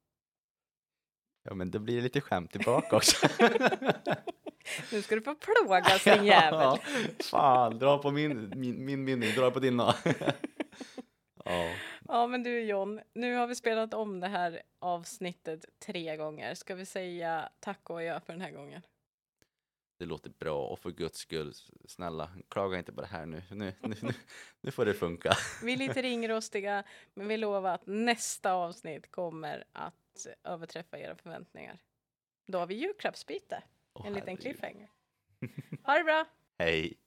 Ja, 1.43 1.53
men 1.53 1.71
det 1.71 1.79
blir 1.79 2.01
lite 2.01 2.21
skämt 2.21 2.51
tillbaka 2.51 2.95
också. 2.95 3.27
Nu 4.91 5.01
ska 5.01 5.15
du 5.15 5.21
få 5.21 5.36
plågas 5.36 6.03
din 6.03 6.25
jävel. 6.25 6.60
Ja, 6.60 6.79
fan, 7.23 7.79
dra 7.79 7.97
på 7.97 8.12
min, 8.12 8.53
min, 8.55 8.86
min 8.86 9.03
mynning, 9.03 9.31
dra 9.36 9.51
på 9.51 9.60
din 9.60 9.77
då. 9.77 9.93
ja. 11.45 11.71
Ja, 12.08 12.27
men 12.27 12.43
du 12.43 12.60
John, 12.62 13.01
nu 13.13 13.36
har 13.36 13.47
vi 13.47 13.55
spelat 13.55 13.93
om 13.93 14.19
det 14.19 14.27
här 14.27 14.62
avsnittet 14.79 15.65
tre 15.86 16.17
gånger. 16.17 16.55
Ska 16.55 16.75
vi 16.75 16.86
säga 16.86 17.49
tack 17.60 17.89
och 17.89 17.97
adjö 17.97 18.19
för 18.19 18.34
den 18.34 18.41
här 18.41 18.51
gången? 18.51 18.81
Det 19.97 20.05
låter 20.05 20.29
bra 20.29 20.67
och 20.67 20.79
för 20.79 20.91
guds 20.91 21.19
skull, 21.19 21.53
snälla, 21.88 22.29
klaga 22.49 22.77
inte 22.77 22.93
på 22.93 23.01
det 23.01 23.08
här 23.08 23.25
nu. 23.25 23.43
Nu, 23.51 23.73
nu, 23.81 23.95
nu, 24.01 24.12
nu 24.62 24.71
får 24.71 24.86
det 24.86 24.93
funka. 24.93 25.34
Vi 25.63 25.73
är 25.73 25.77
lite 25.77 26.01
ringrostiga, 26.01 26.84
men 27.13 27.27
vi 27.27 27.38
lovar 27.38 27.73
att 27.73 27.86
nästa 27.88 28.53
avsnitt 28.53 29.12
kommer 29.12 29.63
att 29.71 30.27
överträffa 30.43 30.99
era 30.99 31.15
förväntningar. 31.15 31.79
Då 32.47 32.60
har 32.60 32.67
vi 32.67 32.75
julklappsbyte, 32.75 33.63
Åh, 33.93 34.08
en 34.08 34.13
liten 34.13 34.27
herregud. 34.27 34.41
cliffhanger. 34.41 34.89
Ha 35.84 35.93
det 35.97 36.03
bra! 36.03 36.25
Hej. 36.58 36.97